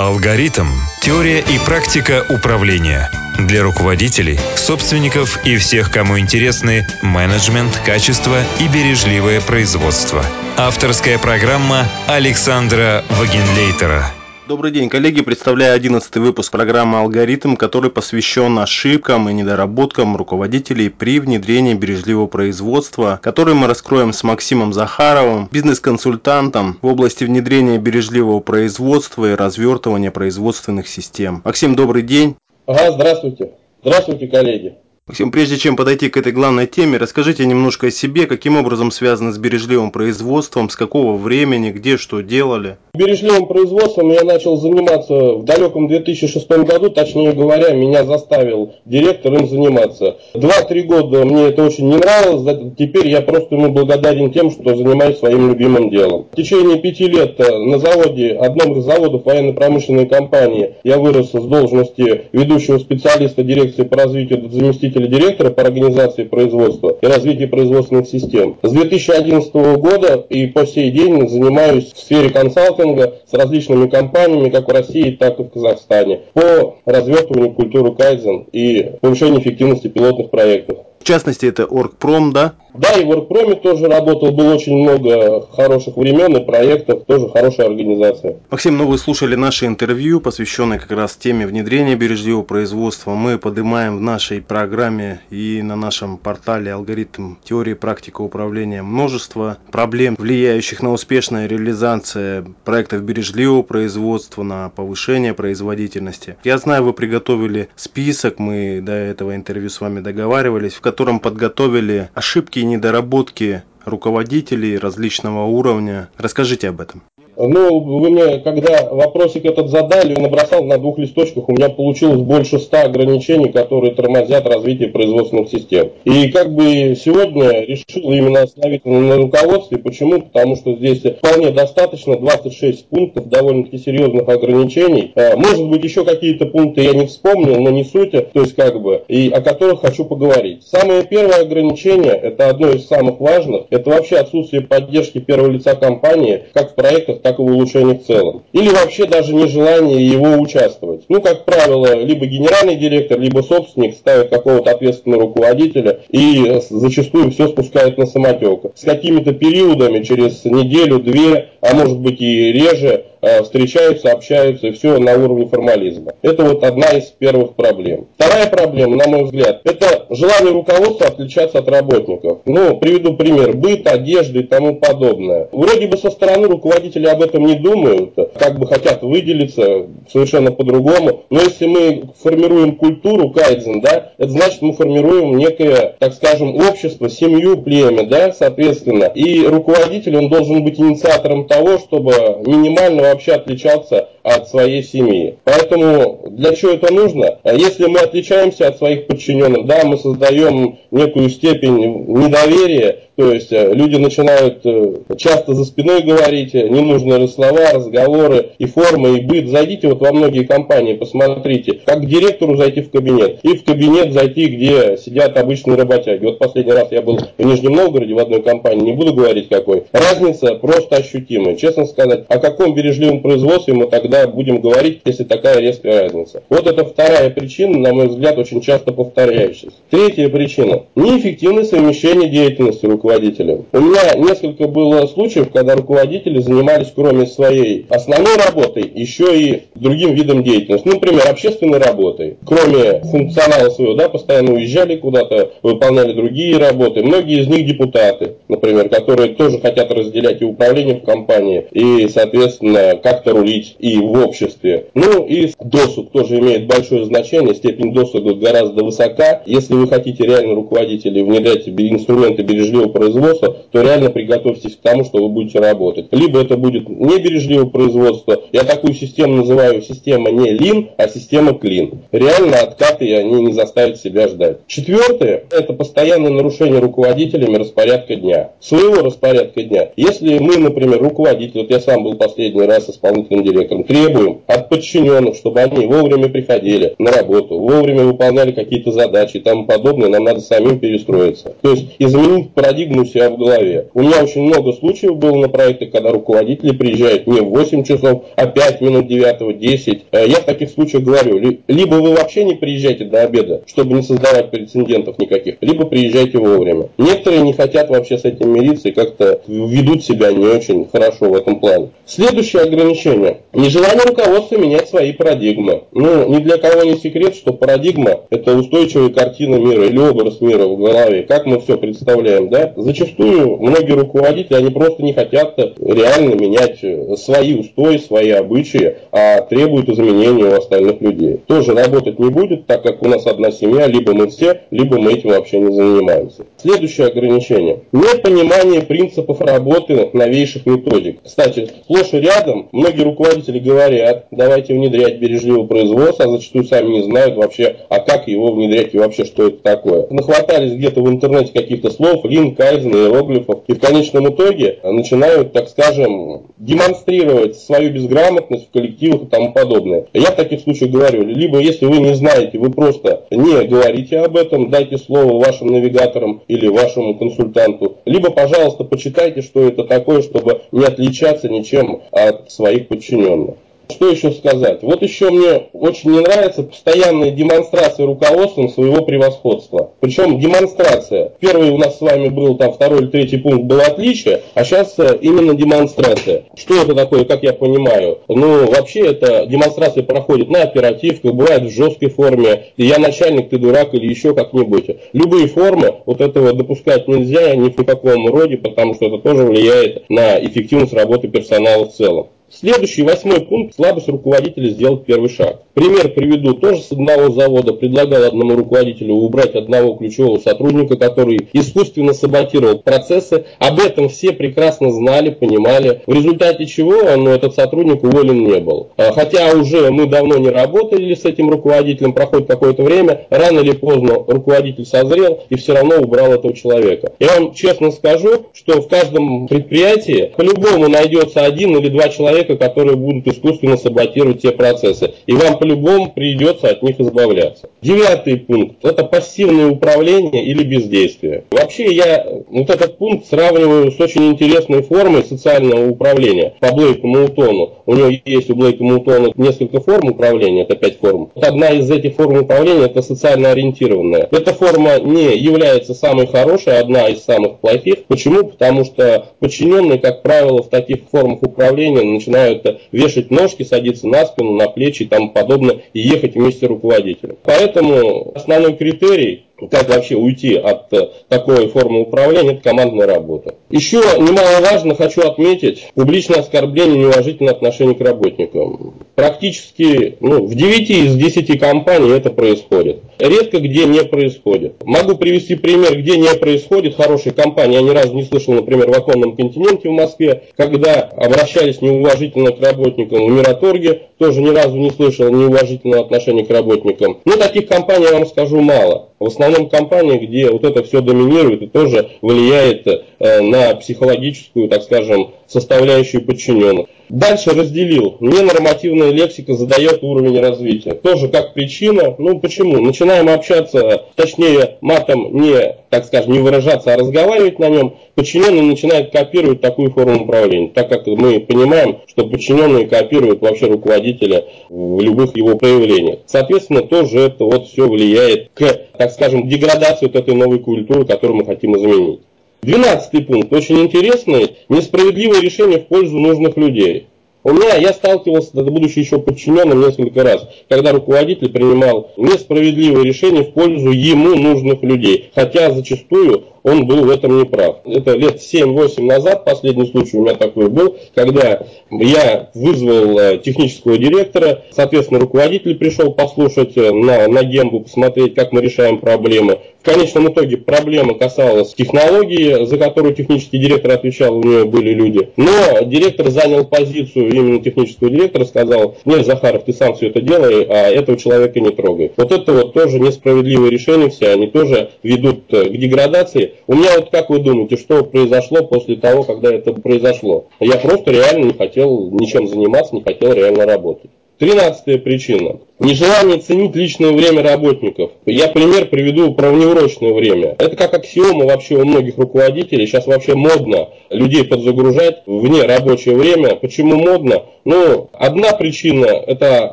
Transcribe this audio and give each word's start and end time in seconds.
Алгоритм. 0.00 0.66
Теория 1.02 1.40
и 1.40 1.58
практика 1.58 2.24
управления. 2.30 3.10
Для 3.36 3.62
руководителей, 3.62 4.40
собственников 4.56 5.44
и 5.44 5.58
всех, 5.58 5.90
кому 5.90 6.18
интересны 6.18 6.86
менеджмент, 7.02 7.78
качество 7.84 8.42
и 8.60 8.68
бережливое 8.68 9.42
производство. 9.42 10.24
Авторская 10.56 11.18
программа 11.18 11.86
Александра 12.06 13.04
Вагенлейтера. 13.10 14.10
Добрый 14.50 14.72
день, 14.72 14.88
коллеги. 14.88 15.20
Представляю 15.20 15.76
11 15.76 16.16
выпуск 16.16 16.50
программы 16.50 16.98
«Алгоритм», 16.98 17.54
который 17.54 17.88
посвящен 17.88 18.58
ошибкам 18.58 19.28
и 19.28 19.32
недоработкам 19.32 20.16
руководителей 20.16 20.88
при 20.88 21.20
внедрении 21.20 21.74
бережливого 21.74 22.26
производства, 22.26 23.20
который 23.22 23.54
мы 23.54 23.68
раскроем 23.68 24.12
с 24.12 24.24
Максимом 24.24 24.72
Захаровым, 24.72 25.48
бизнес-консультантом 25.52 26.80
в 26.82 26.86
области 26.88 27.22
внедрения 27.22 27.78
бережливого 27.78 28.40
производства 28.40 29.30
и 29.30 29.36
развертывания 29.36 30.10
производственных 30.10 30.88
систем. 30.88 31.42
Максим, 31.44 31.76
добрый 31.76 32.02
день. 32.02 32.34
Ага, 32.66 32.90
здравствуйте. 32.90 33.52
Здравствуйте, 33.84 34.26
коллеги. 34.26 34.78
Максим, 35.10 35.32
прежде 35.32 35.56
чем 35.58 35.74
подойти 35.74 36.08
к 36.08 36.16
этой 36.16 36.30
главной 36.30 36.68
теме, 36.68 36.96
расскажите 36.96 37.44
немножко 37.44 37.88
о 37.88 37.90
себе, 37.90 38.26
каким 38.26 38.56
образом 38.56 38.92
связано 38.92 39.32
с 39.32 39.38
бережливым 39.38 39.90
производством, 39.90 40.70
с 40.70 40.76
какого 40.76 41.16
времени, 41.16 41.72
где 41.72 41.96
что 41.96 42.20
делали. 42.20 42.76
Бережливым 42.94 43.48
производством 43.48 44.12
я 44.12 44.22
начал 44.22 44.56
заниматься 44.56 45.14
в 45.34 45.44
далеком 45.44 45.88
2006 45.88 46.48
году, 46.48 46.90
точнее 46.90 47.32
говоря, 47.32 47.72
меня 47.72 48.04
заставил 48.04 48.74
директор 48.84 49.34
им 49.34 49.48
заниматься. 49.48 50.18
Два-три 50.34 50.82
года 50.82 51.24
мне 51.24 51.48
это 51.48 51.64
очень 51.64 51.88
не 51.88 51.96
нравилось, 51.96 52.74
теперь 52.78 53.08
я 53.08 53.20
просто 53.20 53.56
ему 53.56 53.70
благодарен 53.70 54.32
тем, 54.32 54.52
что 54.52 54.76
занимаюсь 54.76 55.18
своим 55.18 55.48
любимым 55.48 55.90
делом. 55.90 56.26
В 56.30 56.36
течение 56.36 56.78
пяти 56.78 57.08
лет 57.08 57.34
э, 57.40 57.58
на 57.58 57.80
заводе, 57.80 58.34
одном 58.34 58.78
из 58.78 58.84
заводов 58.84 59.24
военно-промышленной 59.24 60.06
компании, 60.06 60.76
я 60.84 60.98
вырос 60.98 61.30
с 61.30 61.44
должности 61.44 62.26
ведущего 62.32 62.78
специалиста 62.78 63.42
дирекции 63.42 63.82
по 63.82 63.96
развитию 63.96 64.48
заместителя 64.50 64.99
заместителя 65.00 65.08
директора 65.08 65.50
по 65.50 65.62
организации 65.62 66.24
производства 66.24 66.96
и 67.00 67.06
развитию 67.06 67.48
производственных 67.48 68.06
систем. 68.06 68.56
С 68.62 68.72
2011 68.72 69.52
года 69.52 70.24
и 70.28 70.46
по 70.46 70.66
сей 70.66 70.90
день 70.90 71.28
занимаюсь 71.28 71.92
в 71.92 71.98
сфере 71.98 72.30
консалтинга 72.30 73.14
с 73.30 73.32
различными 73.32 73.88
компаниями, 73.88 74.50
как 74.50 74.68
в 74.68 74.72
России, 74.72 75.16
так 75.18 75.38
и 75.40 75.44
в 75.44 75.50
Казахстане, 75.50 76.20
по 76.34 76.76
развертыванию 76.84 77.52
культуры 77.52 77.94
кайдзен 77.94 78.46
и 78.52 78.92
повышению 79.00 79.40
эффективности 79.40 79.88
пилотных 79.88 80.30
проектов. 80.30 80.78
В 81.00 81.04
частности, 81.04 81.46
это 81.46 81.64
Оргпром, 81.64 82.32
да? 82.32 82.54
Да, 82.74 82.92
и 82.92 83.04
в 83.04 83.10
Оргпроме 83.10 83.54
тоже 83.56 83.88
работал, 83.88 84.30
было 84.32 84.54
очень 84.54 84.76
много 84.76 85.46
хороших 85.52 85.96
времен 85.96 86.36
и 86.36 86.44
проектов, 86.44 87.04
тоже 87.06 87.28
хорошая 87.28 87.66
организация. 87.68 88.36
Максим, 88.50 88.76
ну 88.76 88.86
вы 88.86 88.98
слушали 88.98 89.34
наше 89.34 89.66
интервью, 89.66 90.20
посвященное 90.20 90.78
как 90.78 90.90
раз 90.92 91.16
теме 91.16 91.46
внедрения 91.46 91.96
бережливого 91.96 92.42
производства. 92.42 93.14
Мы 93.14 93.38
поднимаем 93.38 93.98
в 93.98 94.00
нашей 94.00 94.40
программе 94.40 95.20
и 95.30 95.62
на 95.62 95.74
нашем 95.74 96.16
портале 96.16 96.72
алгоритм 96.72 97.36
теории 97.42 97.74
практика 97.74 98.20
управления 98.20 98.82
множество 98.82 99.58
проблем, 99.72 100.14
влияющих 100.18 100.82
на 100.82 100.92
успешную 100.92 101.48
реализацию 101.48 102.54
проектов 102.64 103.02
бережливого 103.02 103.62
производства, 103.62 104.42
на 104.42 104.68
повышение 104.68 105.34
производительности. 105.34 106.36
Я 106.44 106.58
знаю, 106.58 106.84
вы 106.84 106.92
приготовили 106.92 107.68
список, 107.74 108.38
мы 108.38 108.80
до 108.80 108.92
этого 108.92 109.34
интервью 109.34 109.70
с 109.70 109.80
вами 109.80 110.00
договаривались, 110.00 110.74
в 110.74 110.80
котором 110.90 111.20
подготовили 111.20 112.10
ошибки 112.14 112.58
и 112.58 112.64
недоработки 112.64 113.62
руководителей 113.84 114.76
различного 114.76 115.44
уровня. 115.44 116.08
Расскажите 116.18 116.68
об 116.68 116.80
этом. 116.80 117.04
Ну, 117.42 117.80
вы 117.80 118.10
мне, 118.10 118.38
когда 118.38 118.88
вопросик 118.90 119.46
этот 119.46 119.68
задали, 119.68 120.14
набросал 120.14 120.62
на 120.64 120.76
двух 120.76 120.98
листочках, 120.98 121.48
у 121.48 121.52
меня 121.52 121.70
получилось 121.70 122.20
больше 122.20 122.58
ста 122.58 122.82
ограничений, 122.82 123.50
которые 123.50 123.94
тормозят 123.94 124.46
развитие 124.46 124.88
производственных 124.88 125.48
систем. 125.48 125.90
И 126.04 126.28
как 126.28 126.54
бы 126.54 126.94
сегодня 127.02 127.64
решил 127.64 128.10
именно 128.10 128.42
остановиться 128.42 128.88
на 128.88 129.16
руководстве. 129.16 129.78
Почему? 129.78 130.20
Потому 130.20 130.56
что 130.56 130.74
здесь 130.74 131.00
вполне 131.00 131.50
достаточно 131.50 132.16
26 132.16 132.88
пунктов 132.88 133.28
довольно-таки 133.28 133.78
серьезных 133.78 134.28
ограничений. 134.28 135.12
Э, 135.14 135.36
может 135.36 135.66
быть, 135.66 135.82
еще 135.82 136.04
какие-то 136.04 136.46
пункты 136.46 136.82
я 136.82 136.92
не 136.92 137.06
вспомнил, 137.06 137.60
но 137.60 137.70
не 137.70 137.84
суть, 137.84 138.10
то 138.10 138.40
есть 138.40 138.54
как 138.54 138.80
бы, 138.82 139.02
и 139.08 139.30
о 139.30 139.40
которых 139.40 139.80
хочу 139.80 140.04
поговорить. 140.04 140.66
Самое 140.66 141.04
первое 141.04 141.42
ограничение, 141.42 142.12
это 142.12 142.48
одно 142.48 142.70
из 142.70 142.86
самых 142.86 143.18
важных, 143.20 143.62
это 143.70 143.90
вообще 143.90 144.16
отсутствие 144.16 144.62
поддержки 144.62 145.18
первого 145.18 145.50
лица 145.50 145.74
компании, 145.74 146.42
как 146.52 146.72
в 146.72 146.74
проектах, 146.74 147.20
так 147.22 147.29
и 147.38 147.42
в 147.42 147.46
улучшении 147.46 147.94
в 147.94 148.06
целом. 148.06 148.42
Или 148.52 148.68
вообще 148.68 149.06
даже 149.06 149.34
нежелание 149.34 150.06
его 150.06 150.38
участвовать. 150.38 151.04
Ну, 151.08 151.20
как 151.20 151.44
правило, 151.44 151.94
либо 151.94 152.26
генеральный 152.26 152.76
директор, 152.76 153.18
либо 153.18 153.40
собственник 153.42 153.94
ставят 153.94 154.30
какого-то 154.30 154.70
ответственного 154.70 155.22
руководителя 155.22 156.00
и 156.10 156.60
зачастую 156.70 157.30
все 157.30 157.48
спускают 157.48 157.98
на 157.98 158.06
самотек. 158.06 158.72
С 158.74 158.82
какими-то 158.82 159.32
периодами, 159.32 160.02
через 160.02 160.44
неделю, 160.44 160.98
две, 160.98 161.50
а 161.60 161.74
может 161.74 161.98
быть 161.98 162.20
и 162.20 162.52
реже, 162.52 163.04
встречаются, 163.42 164.12
общаются, 164.12 164.68
и 164.68 164.72
все 164.72 164.98
на 164.98 165.14
уровне 165.14 165.46
формализма. 165.46 166.12
Это 166.22 166.44
вот 166.44 166.64
одна 166.64 166.88
из 166.88 167.04
первых 167.06 167.54
проблем. 167.54 168.06
Вторая 168.16 168.46
проблема, 168.48 168.96
на 168.96 169.08
мой 169.08 169.24
взгляд, 169.24 169.60
это 169.64 170.06
желание 170.10 170.52
руководства 170.52 171.06
отличаться 171.06 171.58
от 171.58 171.68
работников. 171.68 172.40
Ну, 172.44 172.78
приведу 172.78 173.14
пример. 173.14 173.56
Быт, 173.56 173.86
одежда 173.86 174.40
и 174.40 174.42
тому 174.42 174.76
подобное. 174.76 175.48
Вроде 175.52 175.86
бы 175.86 175.96
со 175.96 176.10
стороны 176.10 176.48
руководители 176.48 177.06
об 177.06 177.22
этом 177.22 177.46
не 177.46 177.54
думают, 177.54 178.14
как 178.38 178.58
бы 178.58 178.66
хотят 178.66 179.02
выделиться 179.02 179.86
совершенно 180.10 180.52
по-другому. 180.52 181.24
Но 181.30 181.40
если 181.40 181.66
мы 181.66 182.10
формируем 182.22 182.76
культуру 182.76 183.30
кайдзен, 183.30 183.80
да, 183.80 184.12
это 184.18 184.30
значит 184.30 184.62
мы 184.62 184.72
формируем 184.72 185.36
некое, 185.36 185.96
так 185.98 186.14
скажем, 186.14 186.56
общество, 186.56 187.08
семью, 187.08 187.62
племя, 187.62 188.04
да, 188.04 188.32
соответственно. 188.32 189.04
И 189.14 189.46
руководитель, 189.46 190.16
он 190.16 190.28
должен 190.28 190.64
быть 190.64 190.78
инициатором 190.78 191.46
того, 191.46 191.78
чтобы 191.78 192.12
минимально 192.46 193.09
вообще 193.10 193.32
отличаться 193.32 194.08
от 194.22 194.48
своей 194.48 194.82
семьи. 194.82 195.38
Поэтому 195.44 196.28
для 196.30 196.54
чего 196.54 196.72
это 196.72 196.92
нужно? 196.92 197.38
Если 197.44 197.86
мы 197.86 198.00
отличаемся 198.00 198.68
от 198.68 198.78
своих 198.78 199.06
подчиненных, 199.06 199.66
да, 199.66 199.84
мы 199.84 199.98
создаем 199.98 200.78
некую 200.90 201.28
степень 201.28 202.04
недоверия, 202.08 203.04
то 203.20 203.34
есть 203.34 203.52
э, 203.52 203.74
люди 203.74 203.96
начинают 203.96 204.64
э, 204.64 204.94
часто 205.18 205.52
за 205.52 205.66
спиной 205.66 206.00
говорить 206.00 206.54
э, 206.54 206.66
ненужные 206.70 207.28
слова, 207.28 207.70
разговоры 207.74 208.52
и 208.56 208.64
формы, 208.64 209.18
и 209.18 209.20
быт. 209.20 209.46
Зайдите 209.46 209.88
вот 209.88 210.00
во 210.00 210.10
многие 210.10 210.44
компании, 210.44 210.94
посмотрите, 210.94 211.80
как 211.84 212.00
к 212.00 212.06
директору 212.06 212.56
зайти 212.56 212.80
в 212.80 212.90
кабинет, 212.90 213.40
и 213.42 213.58
в 213.58 213.64
кабинет 213.64 214.14
зайти, 214.14 214.46
где 214.46 214.96
сидят 214.96 215.36
обычные 215.36 215.76
работяги. 215.76 216.24
Вот 216.24 216.38
последний 216.38 216.72
раз 216.72 216.88
я 216.92 217.02
был 217.02 217.18
в 217.36 217.44
Нижнем 217.44 217.72
Новгороде 217.72 218.14
в 218.14 218.18
одной 218.18 218.40
компании, 218.40 218.86
не 218.86 218.92
буду 218.94 219.12
говорить 219.12 219.50
какой. 219.50 219.82
Разница 219.92 220.54
просто 220.54 220.96
ощутимая. 220.96 221.56
Честно 221.56 221.84
сказать, 221.84 222.24
о 222.26 222.38
каком 222.38 222.74
бережливом 222.74 223.20
производстве 223.20 223.74
мы 223.74 223.86
тогда 223.88 224.26
будем 224.28 224.62
говорить, 224.62 225.02
если 225.04 225.24
такая 225.24 225.60
резкая 225.60 226.04
разница. 226.04 226.42
Вот 226.48 226.66
это 226.66 226.86
вторая 226.86 227.28
причина, 227.28 227.80
на 227.80 227.92
мой 227.92 228.08
взгляд, 228.08 228.38
очень 228.38 228.62
часто 228.62 228.92
повторяющаяся. 228.92 229.76
Третья 229.90 230.30
причина. 230.30 230.84
Неэффективное 230.94 231.64
совмещение 231.64 232.30
деятельности 232.30 232.86
руководителя 232.86 233.09
руководителем. 233.10 233.66
У 233.72 233.80
меня 233.80 234.14
несколько 234.16 234.68
было 234.68 235.06
случаев, 235.06 235.50
когда 235.52 235.74
руководители 235.74 236.40
занимались, 236.40 236.92
кроме 236.94 237.26
своей 237.26 237.86
основной 237.88 238.36
работы, 238.36 238.90
еще 238.94 239.38
и 239.38 239.62
другим 239.74 240.14
видом 240.14 240.42
деятельности. 240.42 240.86
Ну, 240.86 240.94
например, 240.94 241.28
общественной 241.28 241.78
работой. 241.78 242.36
Кроме 242.46 243.00
функционала 243.00 243.70
своего, 243.70 243.94
да, 243.94 244.08
постоянно 244.08 244.54
уезжали 244.54 244.96
куда-то, 244.96 245.52
выполняли 245.62 246.12
другие 246.12 246.58
работы. 246.58 247.02
Многие 247.02 247.40
из 247.40 247.48
них 247.48 247.66
депутаты, 247.66 248.36
например, 248.48 248.88
которые 248.88 249.34
тоже 249.34 249.58
хотят 249.58 249.90
разделять 249.90 250.40
и 250.42 250.44
управление 250.44 250.96
в 250.96 251.04
компании, 251.04 251.66
и, 251.72 252.08
соответственно, 252.08 252.98
как-то 253.02 253.32
рулить 253.32 253.76
и 253.78 253.96
в 253.96 254.12
обществе. 254.12 254.86
Ну, 254.94 255.26
и 255.26 255.50
досуг 255.62 256.10
тоже 256.12 256.38
имеет 256.38 256.66
большое 256.66 257.04
значение, 257.04 257.54
степень 257.54 257.92
досуга 257.92 258.34
гораздо 258.34 258.84
высока. 258.84 259.42
Если 259.46 259.74
вы 259.74 259.88
хотите 259.88 260.24
реально 260.24 260.54
руководителей 260.54 261.22
внедрять 261.22 261.68
инструменты 261.68 262.42
бережливого 262.42 262.88
производства, 262.90 263.56
то 263.70 263.82
реально 263.82 264.10
приготовьтесь 264.10 264.76
к 264.76 264.80
тому, 264.80 265.04
что 265.04 265.22
вы 265.22 265.28
будете 265.28 265.58
работать. 265.58 266.06
Либо 266.10 266.40
это 266.40 266.56
будет 266.56 266.88
небережливое 266.88 267.66
производство, 267.66 268.40
я 268.52 268.64
такую 268.64 268.94
систему 268.94 269.36
называю 269.36 269.82
система 269.82 270.30
не 270.30 270.56
Lean, 270.56 270.88
а 270.96 271.08
система 271.08 271.52
Clean. 271.52 271.98
Реально 272.12 272.60
откаты 272.60 273.14
они 273.14 273.42
не 273.42 273.52
заставят 273.52 273.98
себя 273.98 274.28
ждать. 274.28 274.58
Четвертое, 274.66 275.44
это 275.50 275.72
постоянное 275.72 276.30
нарушение 276.30 276.80
руководителями 276.80 277.56
распорядка 277.56 278.16
дня. 278.16 278.50
Своего 278.60 279.02
распорядка 279.02 279.62
дня. 279.62 279.90
Если 279.96 280.38
мы, 280.38 280.58
например, 280.58 281.02
руководитель, 281.02 281.60
вот 281.60 281.70
я 281.70 281.80
сам 281.80 282.04
был 282.04 282.14
последний 282.14 282.62
раз 282.62 282.88
исполнительным 282.88 283.44
директором, 283.44 283.84
требуем 283.84 284.40
от 284.46 284.68
подчиненных, 284.68 285.36
чтобы 285.36 285.60
они 285.60 285.86
вовремя 285.86 286.28
приходили 286.28 286.94
на 286.98 287.12
работу, 287.12 287.58
вовремя 287.58 288.04
выполняли 288.04 288.52
какие-то 288.52 288.92
задачи 288.92 289.38
и 289.38 289.40
тому 289.40 289.66
подобное, 289.66 290.08
нам 290.08 290.24
надо 290.24 290.40
самим 290.40 290.78
перестроиться. 290.78 291.54
То 291.62 291.70
есть 291.70 291.96
изменить 291.98 292.50
парадигму 292.50 292.79
парадигму 292.80 293.04
себя 293.04 293.30
в 293.30 293.38
голове. 293.38 293.88
У 293.94 294.02
меня 294.02 294.22
очень 294.22 294.42
много 294.42 294.72
случаев 294.72 295.16
было 295.16 295.36
на 295.36 295.48
проектах, 295.48 295.90
когда 295.90 296.10
руководители 296.10 296.72
приезжают 296.72 297.26
не 297.26 297.40
в 297.40 297.50
8 297.50 297.84
часов, 297.84 298.24
а 298.36 298.46
5 298.46 298.80
минут 298.80 299.06
9, 299.06 299.58
10. 299.58 300.02
Э, 300.12 300.26
я 300.26 300.36
в 300.36 300.44
таких 300.44 300.70
случаях 300.70 301.02
говорю, 301.02 301.38
либо 301.68 301.94
вы 301.96 302.14
вообще 302.14 302.44
не 302.44 302.54
приезжаете 302.54 303.04
до 303.04 303.22
обеда, 303.22 303.62
чтобы 303.66 303.94
не 303.94 304.02
создавать 304.02 304.50
прецедентов 304.50 305.18
никаких, 305.18 305.56
либо 305.60 305.86
приезжайте 305.86 306.38
вовремя. 306.38 306.88
Некоторые 306.98 307.42
не 307.42 307.52
хотят 307.52 307.90
вообще 307.90 308.18
с 308.18 308.24
этим 308.24 308.52
мириться 308.52 308.88
и 308.88 308.92
как-то 308.92 309.40
ведут 309.46 310.04
себя 310.04 310.32
не 310.32 310.46
очень 310.46 310.88
хорошо 310.90 311.30
в 311.30 311.36
этом 311.36 311.60
плане. 311.60 311.90
Следующее 312.06 312.62
ограничение. 312.62 313.38
Нежелание 313.52 314.04
руководства 314.06 314.56
менять 314.56 314.88
свои 314.88 315.12
парадигмы. 315.12 315.82
Ну, 315.92 316.28
ни 316.28 316.38
для 316.38 316.56
кого 316.56 316.84
не 316.84 316.96
секрет, 316.96 317.34
что 317.34 317.52
парадигма– 317.52 318.22
это 318.30 318.56
устойчивая 318.56 319.10
картина 319.10 319.56
мира 319.56 319.86
или 319.86 319.98
образ 319.98 320.40
мира 320.40 320.66
в 320.66 320.76
голове. 320.76 321.22
Как 321.22 321.46
мы 321.46 321.60
все 321.60 321.76
представляем, 321.76 322.48
да? 322.48 322.69
Зачастую 322.76 323.58
многие 323.58 323.92
руководители, 323.92 324.56
они 324.56 324.70
просто 324.70 325.02
не 325.02 325.12
хотят 325.12 325.58
реально 325.58 326.34
менять 326.34 326.78
свои 327.18 327.54
устои, 327.54 327.98
свои 327.98 328.30
обычаи, 328.30 328.96
а 329.12 329.40
требуют 329.42 329.88
изменения 329.88 330.44
у 330.44 330.56
остальных 330.56 331.00
людей. 331.00 331.40
Тоже 331.46 331.74
работать 331.74 332.18
не 332.18 332.30
будет, 332.30 332.66
так 332.66 332.82
как 332.82 333.02
у 333.02 333.08
нас 333.08 333.26
одна 333.26 333.50
семья, 333.50 333.86
либо 333.86 334.12
мы 334.14 334.28
все, 334.28 334.62
либо 334.70 334.98
мы 334.98 335.12
этим 335.12 335.30
вообще 335.30 335.60
не 335.60 335.72
занимаемся. 335.72 336.44
Следующее 336.56 337.08
ограничение. 337.08 337.80
Непонимание 337.92 338.82
принципов 338.82 339.40
работы 339.40 340.10
новейших 340.12 340.66
методик. 340.66 341.20
Кстати, 341.24 341.68
сплошь 341.84 342.12
и 342.12 342.20
рядом 342.20 342.68
многие 342.72 343.02
руководители 343.02 343.58
говорят, 343.58 344.26
давайте 344.30 344.74
внедрять 344.74 345.18
бережливое 345.18 345.66
производство, 345.66 346.24
а 346.24 346.28
зачастую 346.28 346.64
сами 346.64 346.88
не 346.88 347.02
знают 347.02 347.36
вообще, 347.36 347.76
а 347.88 348.00
как 348.00 348.28
его 348.28 348.52
внедрять 348.52 348.94
и 348.94 348.98
вообще 348.98 349.24
что 349.24 349.48
это 349.48 349.58
такое. 349.62 350.06
Нахватались 350.10 350.72
где-то 350.72 351.02
в 351.02 351.08
интернете 351.08 351.52
каких-то 351.52 351.90
слов, 351.90 352.24
лин, 352.24 352.54
кайзен, 352.60 352.94
иероглифов, 352.94 353.62
и 353.68 353.72
в 353.72 353.80
конечном 353.80 354.28
итоге 354.28 354.80
начинают, 354.84 355.54
так 355.54 355.70
скажем, 355.70 356.42
демонстрировать 356.58 357.56
свою 357.56 357.90
безграмотность 357.90 358.68
в 358.68 358.70
коллективах 358.70 359.22
и 359.22 359.26
тому 359.26 359.52
подобное. 359.52 360.04
Я 360.12 360.30
в 360.32 360.36
таких 360.36 360.60
случаях 360.60 360.90
говорю, 360.90 361.24
либо 361.24 361.58
если 361.58 361.86
вы 361.86 362.00
не 362.00 362.14
знаете, 362.14 362.58
вы 362.58 362.70
просто 362.70 363.24
не 363.30 363.66
говорите 363.66 364.18
об 364.18 364.36
этом, 364.36 364.68
дайте 364.68 364.98
слово 364.98 365.42
вашим 365.42 365.68
навигаторам 365.68 366.42
или 366.48 366.68
вашему 366.68 367.16
консультанту, 367.16 367.96
либо, 368.04 368.30
пожалуйста, 368.30 368.84
почитайте, 368.84 369.40
что 369.40 369.62
это 369.62 369.84
такое, 369.84 370.20
чтобы 370.20 370.60
не 370.70 370.84
отличаться 370.84 371.48
ничем 371.48 372.02
от 372.12 372.52
своих 372.52 372.88
подчиненных. 372.88 373.54
Что 373.90 374.08
еще 374.08 374.30
сказать? 374.30 374.82
Вот 374.82 375.02
еще 375.02 375.30
мне 375.30 375.68
очень 375.72 376.12
не 376.12 376.20
нравится 376.20 376.62
постоянная 376.62 377.30
демонстрация 377.30 378.06
руководством 378.06 378.68
своего 378.68 379.04
превосходства. 379.04 379.92
Причем 380.00 380.38
демонстрация. 380.38 381.32
Первый 381.40 381.70
у 381.70 381.78
нас 381.78 381.98
с 381.98 382.00
вами 382.00 382.28
был, 382.28 382.56
там 382.56 382.72
второй 382.72 383.00
или 383.00 383.06
третий 383.08 383.38
пункт 383.38 383.64
был 383.64 383.80
отличие, 383.80 384.42
а 384.54 384.64
сейчас 384.64 384.98
э, 384.98 385.18
именно 385.20 385.54
демонстрация. 385.54 386.44
Что 386.56 386.82
это 386.82 386.94
такое, 386.94 387.24
как 387.24 387.42
я 387.42 387.52
понимаю? 387.52 388.18
Ну, 388.28 388.66
вообще 388.70 389.06
это 389.06 389.46
демонстрация 389.46 390.02
проходит 390.02 390.48
на 390.48 390.62
оперативках, 390.62 391.34
бывает 391.34 391.62
в 391.62 391.70
жесткой 391.70 392.10
форме. 392.10 392.66
И 392.76 392.86
я 392.86 392.98
начальник, 392.98 393.50
ты 393.50 393.58
дурак 393.58 393.94
или 393.94 394.06
еще 394.06 394.34
как-нибудь. 394.34 394.86
Любые 395.12 395.48
формы 395.48 395.96
вот 396.06 396.20
этого 396.20 396.52
допускать 396.52 397.08
нельзя 397.08 397.54
ни 397.56 397.70
в 397.70 397.84
каком 397.84 398.26
роде, 398.28 398.56
потому 398.56 398.94
что 398.94 399.06
это 399.06 399.18
тоже 399.18 399.44
влияет 399.44 400.08
на 400.08 400.38
эффективность 400.38 400.92
работы 400.92 401.28
персонала 401.28 401.86
в 401.86 401.92
целом. 401.92 402.28
Следующий, 402.52 403.04
восьмой 403.04 403.42
пункт, 403.42 403.76
слабость 403.76 404.08
руководителя 404.08 404.70
сделать 404.70 405.04
первый 405.04 405.30
шаг. 405.30 405.62
Пример 405.74 406.08
приведу, 406.08 406.54
тоже 406.54 406.82
с 406.82 406.90
одного 406.90 407.30
завода 407.30 407.72
предлагал 407.72 408.24
одному 408.24 408.56
руководителю 408.56 409.14
убрать 409.14 409.54
одного 409.54 409.94
ключевого 409.94 410.38
сотрудника, 410.38 410.96
который 410.96 411.48
искусственно 411.52 412.12
саботировал 412.12 412.80
процессы. 412.80 413.44
Об 413.60 413.78
этом 413.78 414.08
все 414.08 414.32
прекрасно 414.32 414.90
знали, 414.90 415.30
понимали, 415.30 416.02
в 416.06 416.12
результате 416.12 416.66
чего 416.66 417.16
ну, 417.16 417.30
этот 417.30 417.54
сотрудник 417.54 418.02
уволен 418.02 418.42
не 418.42 418.58
был. 418.58 418.88
А, 418.96 419.12
хотя 419.12 419.52
уже 419.52 419.92
мы 419.92 420.06
давно 420.06 420.36
не 420.38 420.50
работали 420.50 421.14
с 421.14 421.24
этим 421.24 421.50
руководителем, 421.50 422.12
проходит 422.12 422.48
какое-то 422.48 422.82
время, 422.82 423.28
рано 423.30 423.60
или 423.60 423.72
поздно 423.72 424.24
руководитель 424.26 424.84
созрел 424.84 425.44
и 425.48 425.54
все 425.54 425.74
равно 425.74 425.98
убрал 425.98 426.32
этого 426.32 426.52
человека. 426.52 427.12
Я 427.20 427.28
вам 427.38 427.54
честно 427.54 427.92
скажу, 427.92 428.46
что 428.52 428.82
в 428.82 428.88
каждом 428.88 429.46
предприятии 429.46 430.32
по-любому 430.36 430.88
найдется 430.88 431.44
один 431.44 431.76
или 431.76 431.88
два 431.88 432.08
человека, 432.08 432.39
человека, 432.40 432.56
которые 432.56 432.96
будут 432.96 433.26
искусственно 433.26 433.76
саботировать 433.76 434.42
те 434.42 434.52
процессы. 434.52 435.12
И 435.26 435.32
вам 435.32 435.58
по-любому 435.58 436.12
придется 436.12 436.68
от 436.68 436.82
них 436.82 437.00
избавляться. 437.00 437.68
Девятый 437.82 438.38
пункт– 438.38 438.76
это 438.84 439.04
пассивное 439.04 439.68
управление 439.68 440.44
или 440.44 440.62
бездействие. 440.62 441.44
Вообще 441.50 441.92
я 441.92 442.26
вот 442.48 442.70
этот 442.70 442.98
пункт 442.98 443.26
сравниваю 443.26 443.90
с 443.90 444.00
очень 444.00 444.28
интересной 444.28 444.82
формой 444.82 445.24
социального 445.24 445.88
управления 445.88 446.54
по 446.60 446.72
Блейку 446.72 447.06
Маутону. 447.06 447.74
У 447.86 447.94
него 447.94 448.10
есть 448.24 448.50
у 448.50 448.54
Блейка 448.54 448.84
Маутона 448.84 449.32
несколько 449.36 449.80
форм 449.80 450.10
управления, 450.10 450.62
это 450.62 450.76
пять 450.76 450.98
форм. 450.98 451.30
Вот 451.34 451.44
одна 451.44 451.70
из 451.70 451.90
этих 451.90 452.14
форм 452.14 452.38
управления– 452.38 452.84
это 452.86 453.02
социально 453.02 453.50
ориентированная. 453.50 454.28
Эта 454.30 454.52
форма 454.52 454.98
не 454.98 455.36
является 455.36 455.94
самой 455.94 456.26
хорошей, 456.26 456.78
одна 456.78 457.08
из 457.08 457.24
самых 457.24 457.58
плохих. 457.60 458.04
Почему? 458.06 458.44
Потому 458.44 458.84
что 458.84 459.26
подчиненные, 459.40 459.98
как 459.98 460.22
правило, 460.22 460.62
в 460.62 460.68
таких 460.68 461.00
формах 461.10 461.42
управления 461.42 462.02
начинают 462.02 462.29
начинают 462.30 462.80
вешать 462.92 463.30
ножки, 463.30 463.62
садиться 463.62 464.06
на 464.06 464.24
спину, 464.24 464.52
на 464.52 464.68
плечи 464.68 465.02
и 465.02 465.06
тому 465.06 465.30
подобное, 465.30 465.82
и 465.92 466.00
ехать 466.00 466.34
вместе 466.34 466.66
с 466.66 466.68
руководителем. 466.68 467.36
Поэтому 467.42 468.32
основной 468.34 468.76
критерий 468.76 469.44
как 469.68 469.88
вообще 469.88 470.16
уйти 470.16 470.56
от 470.56 470.92
э, 470.92 471.08
такой 471.28 471.68
формы 471.68 472.02
управления, 472.02 472.52
это 472.52 472.62
командная 472.62 473.06
работа. 473.06 473.54
Еще 473.70 473.98
немаловажно 474.18 474.94
хочу 474.94 475.22
отметить 475.22 475.90
публичное 475.94 476.40
оскорбление 476.40 476.98
неуважительное 476.98 477.52
отношение 477.52 477.94
к 477.94 478.00
работникам. 478.00 478.94
Практически 479.14 480.16
ну, 480.20 480.46
в 480.46 480.54
9 480.54 480.90
из 480.90 481.16
10 481.16 481.60
компаний 481.60 482.10
это 482.10 482.30
происходит. 482.30 483.02
Редко 483.18 483.60
где 483.60 483.84
не 483.84 484.02
происходит. 484.04 484.82
Могу 484.84 485.16
привести 485.16 485.56
пример, 485.56 485.98
где 485.98 486.16
не 486.16 486.32
происходит. 486.34 486.96
Хорошей 486.96 487.32
компании 487.32 487.76
я 487.76 487.82
ни 487.82 487.90
разу 487.90 488.14
не 488.14 488.24
слышал, 488.24 488.54
например, 488.54 488.90
в 488.90 488.96
оконном 488.96 489.36
континенте 489.36 489.88
в 489.88 489.92
Москве, 489.92 490.44
когда 490.56 491.02
обращались 491.02 491.82
неуважительно 491.82 492.52
к 492.52 492.60
работникам 492.60 493.26
в 493.26 493.30
Мираторге, 493.30 494.02
тоже 494.18 494.40
ни 494.40 494.50
разу 494.50 494.76
не 494.76 494.90
слышал 494.90 495.30
неуважительного 495.30 496.04
отношения 496.04 496.44
к 496.44 496.50
работникам. 496.50 497.20
Но 497.24 497.36
таких 497.36 497.68
компаний, 497.68 498.06
я 498.06 498.14
вам 498.14 498.26
скажу, 498.26 498.60
мало. 498.60 499.09
В 499.20 499.26
основном 499.26 499.68
компании, 499.68 500.16
где 500.16 500.50
вот 500.50 500.64
это 500.64 500.82
все 500.82 501.02
доминирует 501.02 501.60
и 501.60 501.66
тоже 501.66 502.12
влияет 502.22 502.86
э, 502.86 503.40
на 503.42 503.74
психологическую, 503.74 504.66
так 504.70 504.82
скажем, 504.82 505.34
составляющую 505.46 506.24
подчиненных. 506.24 506.86
Дальше 507.10 507.50
разделил. 507.50 508.16
Ненормативная 508.20 509.10
лексика 509.10 509.54
задает 509.54 510.02
уровень 510.02 510.40
развития. 510.40 510.92
Тоже 510.92 511.28
как 511.28 511.54
причина. 511.54 512.14
Ну 512.18 512.38
почему? 512.38 512.80
Начинаем 512.80 513.28
общаться, 513.28 514.04
точнее 514.14 514.76
матом 514.80 515.40
не, 515.40 515.76
так 515.90 516.04
скажем, 516.04 516.32
не 516.32 516.38
выражаться, 516.38 516.94
а 516.94 516.96
разговаривать 516.96 517.58
на 517.58 517.68
нем. 517.68 517.96
Подчиненный 518.14 518.62
начинает 518.62 519.10
копировать 519.10 519.60
такую 519.60 519.90
форму 519.90 520.22
управления. 520.22 520.68
Так 520.68 520.88
как 520.88 521.06
мы 521.08 521.40
понимаем, 521.40 521.98
что 522.06 522.26
подчиненные 522.26 522.86
копируют 522.86 523.40
вообще 523.40 523.66
руководителя 523.66 524.44
в 524.68 525.00
любых 525.00 525.36
его 525.36 525.56
проявлениях. 525.56 526.20
Соответственно, 526.26 526.82
тоже 526.82 527.18
это 527.18 527.44
вот 527.44 527.66
все 527.66 527.88
влияет 527.88 528.50
к, 528.54 528.62
так 528.96 529.10
скажем, 529.10 529.48
деградации 529.48 530.06
вот 530.06 530.14
этой 530.14 530.34
новой 530.34 530.60
культуры, 530.60 531.04
которую 531.04 531.38
мы 531.38 531.44
хотим 531.44 531.76
изменить. 531.76 532.20
Двенадцатый 532.62 533.22
пункт, 533.22 533.50
очень 533.54 533.80
интересный, 533.80 534.56
несправедливое 534.68 535.40
решение 535.40 535.78
в 535.78 535.86
пользу 535.86 536.18
нужных 536.18 536.58
людей. 536.58 537.06
У 537.42 537.54
меня, 537.54 537.76
я 537.76 537.94
сталкивался, 537.94 538.50
будучи 538.52 538.98
еще 538.98 539.18
подчиненным 539.18 539.80
несколько 539.80 540.22
раз, 540.22 540.46
когда 540.68 540.92
руководитель 540.92 541.48
принимал 541.48 542.10
несправедливые 542.18 543.06
решения 543.06 543.44
в 543.44 543.52
пользу 543.52 543.92
ему 543.92 544.34
нужных 544.34 544.82
людей. 544.82 545.30
Хотя 545.34 545.70
зачастую 545.70 546.44
он 546.62 546.86
был 546.86 547.04
в 547.04 547.10
этом 547.10 547.38
неправ. 547.38 547.78
Это 547.84 548.12
лет 548.12 548.36
7-8 548.36 549.02
назад, 549.02 549.44
последний 549.44 549.86
случай 549.86 550.16
у 550.16 550.22
меня 550.22 550.34
такой 550.34 550.68
был, 550.68 550.96
когда 551.14 551.62
я 551.90 552.50
вызвал 552.54 553.18
э, 553.18 553.38
технического 553.38 553.96
директора, 553.96 554.62
соответственно, 554.70 555.20
руководитель 555.20 555.76
пришел 555.76 556.12
послушать 556.12 556.76
э, 556.76 556.92
на, 556.92 557.28
на 557.28 557.42
гембу, 557.42 557.80
посмотреть, 557.80 558.34
как 558.34 558.52
мы 558.52 558.60
решаем 558.60 558.98
проблемы. 558.98 559.58
В 559.80 559.84
конечном 559.84 560.30
итоге 560.30 560.58
проблема 560.58 561.14
касалась 561.14 561.72
технологии, 561.72 562.66
за 562.66 562.76
которую 562.76 563.14
технический 563.14 563.58
директор 563.58 563.92
отвечал, 563.92 564.36
у 564.36 564.42
него 564.42 564.66
были 564.66 564.90
люди. 564.90 565.30
Но 565.36 565.82
директор 565.84 566.28
занял 566.28 566.66
позицию 566.66 567.30
именно 567.30 567.62
технического 567.62 568.10
директора, 568.10 568.44
сказал, 568.44 568.96
нет, 569.06 569.24
Захаров, 569.24 569.64
ты 569.64 569.72
сам 569.72 569.94
все 569.94 570.08
это 570.08 570.20
делай, 570.20 570.64
а 570.64 570.90
этого 570.90 571.16
человека 571.16 571.60
не 571.60 571.70
трогай. 571.70 572.12
Вот 572.16 572.30
это 572.30 572.52
вот 572.52 572.74
тоже 572.74 573.00
несправедливые 573.00 573.70
решения 573.70 574.10
все, 574.10 574.32
они 574.32 574.48
тоже 574.48 574.90
ведут 575.02 575.44
э, 575.52 575.64
к 575.64 575.72
деградации 575.72 576.49
у 576.66 576.74
меня 576.74 576.96
вот 576.96 577.10
как 577.10 577.30
вы 577.30 577.40
думаете, 577.40 577.76
что 577.76 578.04
произошло 578.04 578.64
после 578.64 578.96
того, 578.96 579.22
когда 579.22 579.52
это 579.52 579.72
произошло? 579.72 580.46
Я 580.60 580.76
просто 580.78 581.10
реально 581.10 581.46
не 581.46 581.52
хотел 581.52 582.10
ничем 582.10 582.46
заниматься, 582.46 582.94
не 582.94 583.02
хотел 583.02 583.32
реально 583.32 583.66
работать. 583.66 584.10
Тринадцатая 584.38 584.98
причина. 584.98 585.60
Нежелание 585.80 586.36
ценить 586.36 586.76
личное 586.76 587.10
время 587.10 587.42
работников. 587.42 588.10
Я 588.26 588.48
пример 588.48 588.88
приведу 588.88 589.32
про 589.32 589.50
внеурочное 589.50 590.12
время. 590.12 590.54
Это 590.58 590.76
как 590.76 590.92
аксиома 590.92 591.46
вообще 591.46 591.76
у 591.76 591.86
многих 591.86 592.18
руководителей. 592.18 592.86
Сейчас 592.86 593.06
вообще 593.06 593.34
модно 593.34 593.88
людей 594.10 594.44
подзагружать 594.44 595.22
вне 595.24 595.62
рабочее 595.62 596.16
время. 596.16 596.56
Почему 596.56 596.96
модно? 596.96 597.44
Ну, 597.64 598.10
одна 598.12 598.52
причина– 598.52 599.06
это 599.26 599.72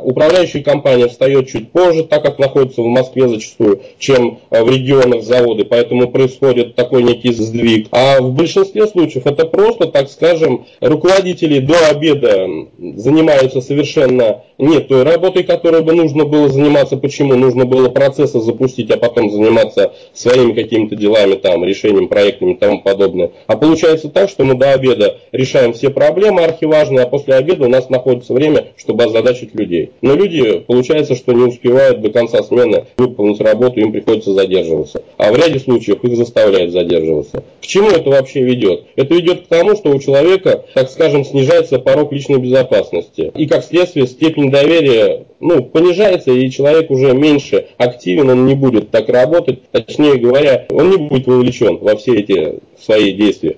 управляющая 0.02 0.64
компания 0.64 1.08
встает 1.08 1.50
чуть 1.50 1.72
позже, 1.72 2.04
так 2.04 2.24
как 2.24 2.40
находится 2.40 2.82
в 2.82 2.86
Москве 2.86 3.28
зачастую, 3.28 3.82
чем 4.00 4.40
в 4.50 4.70
регионах 4.70 5.24
заводы, 5.24 5.66
поэтому 5.66 6.10
происходит 6.10 6.76
такой 6.76 7.04
некий 7.04 7.34
сдвиг. 7.34 7.88
А 7.92 8.22
в 8.22 8.34
большинстве 8.34 8.88
случаев 8.88 9.26
это 9.26 9.46
просто, 9.46 9.88
так 9.88 10.10
скажем, 10.10 10.66
руководители 10.82 11.60
до 11.60 11.88
обеда 11.88 12.48
занимаются 12.78 13.62
совершенно 13.62 14.44
не 14.58 14.80
той 14.80 15.04
работой, 15.04 15.44
которой 15.44 15.82
бы 15.82 15.97
нужно 15.98 16.26
было 16.26 16.48
заниматься. 16.50 16.96
Почему? 16.98 17.36
Нужно 17.36 17.66
было 17.66 17.90
процессы 17.90 18.40
запустить, 18.40 18.90
а 18.92 18.98
потом 18.98 19.30
заниматься 19.30 19.94
своими 20.14 20.54
какими-то 20.54 20.96
делами, 20.96 21.36
там, 21.36 21.64
решением 21.66 22.08
проектами 22.08 22.54
и 22.54 22.56
тому 22.56 22.82
подобное. 22.82 23.32
А 23.48 23.58
получается 23.58 24.10
так, 24.10 24.30
что 24.30 24.46
мы 24.46 24.54
до 24.54 24.72
обеда 24.72 25.18
решаем 25.32 25.74
все 25.74 25.90
проблемы 25.90 26.44
архиважные, 26.44 27.04
а 27.04 27.08
после 27.08 27.36
обеда 27.36 27.66
у 27.66 27.70
нас 27.70 27.90
находится 27.90 28.34
время, 28.34 28.68
чтобы 28.78 29.04
озадачить 29.04 29.54
людей. 29.56 29.92
Но 30.02 30.16
люди, 30.16 30.60
получается, 30.60 31.16
что 31.16 31.34
не 31.34 31.44
успевают 31.44 32.02
до 32.02 32.10
конца 32.10 32.42
смены 32.44 32.86
выполнить 32.98 33.42
работу, 33.42 33.80
им 33.80 33.92
приходится 33.92 34.34
задерживаться. 34.34 35.02
А 35.18 35.32
в 35.32 35.36
ряде 35.36 35.60
случаев 35.60 36.04
их 36.04 36.16
заставляют 36.16 36.72
задерживаться. 36.72 37.44
К 37.62 37.66
чему 37.66 37.90
это 37.90 38.10
вообще 38.10 38.42
ведет? 38.42 38.86
Это 38.96 39.14
ведет 39.14 39.46
к 39.46 39.48
тому, 39.48 39.76
что 39.76 39.90
у 39.90 40.00
человека, 40.00 40.64
так 40.74 40.90
скажем, 40.90 41.26
снижается 41.26 41.80
порог 41.80 42.12
личной 42.12 42.38
безопасности. 42.38 43.32
И 43.36 43.48
как 43.48 43.64
следствие 43.64 44.08
степень 44.08 44.52
доверия 44.52 45.26
ну, 45.40 45.64
понижается, 45.88 46.32
и 46.32 46.50
человек 46.50 46.92
уже 46.92 47.14
меньше 47.14 47.68
активен, 47.78 48.30
он 48.30 48.46
не 48.46 48.56
будет 48.56 48.92
так 48.92 49.10
работать, 49.10 49.70
точнее 49.72 50.18
говоря, 50.18 50.66
он 50.70 50.90
не 50.90 50.98
будет 50.98 51.28
вовлечен 51.28 51.78
во 51.78 51.96
все 51.96 52.16
эти 52.16 52.60
свои 52.80 53.14
действия. 53.14 53.58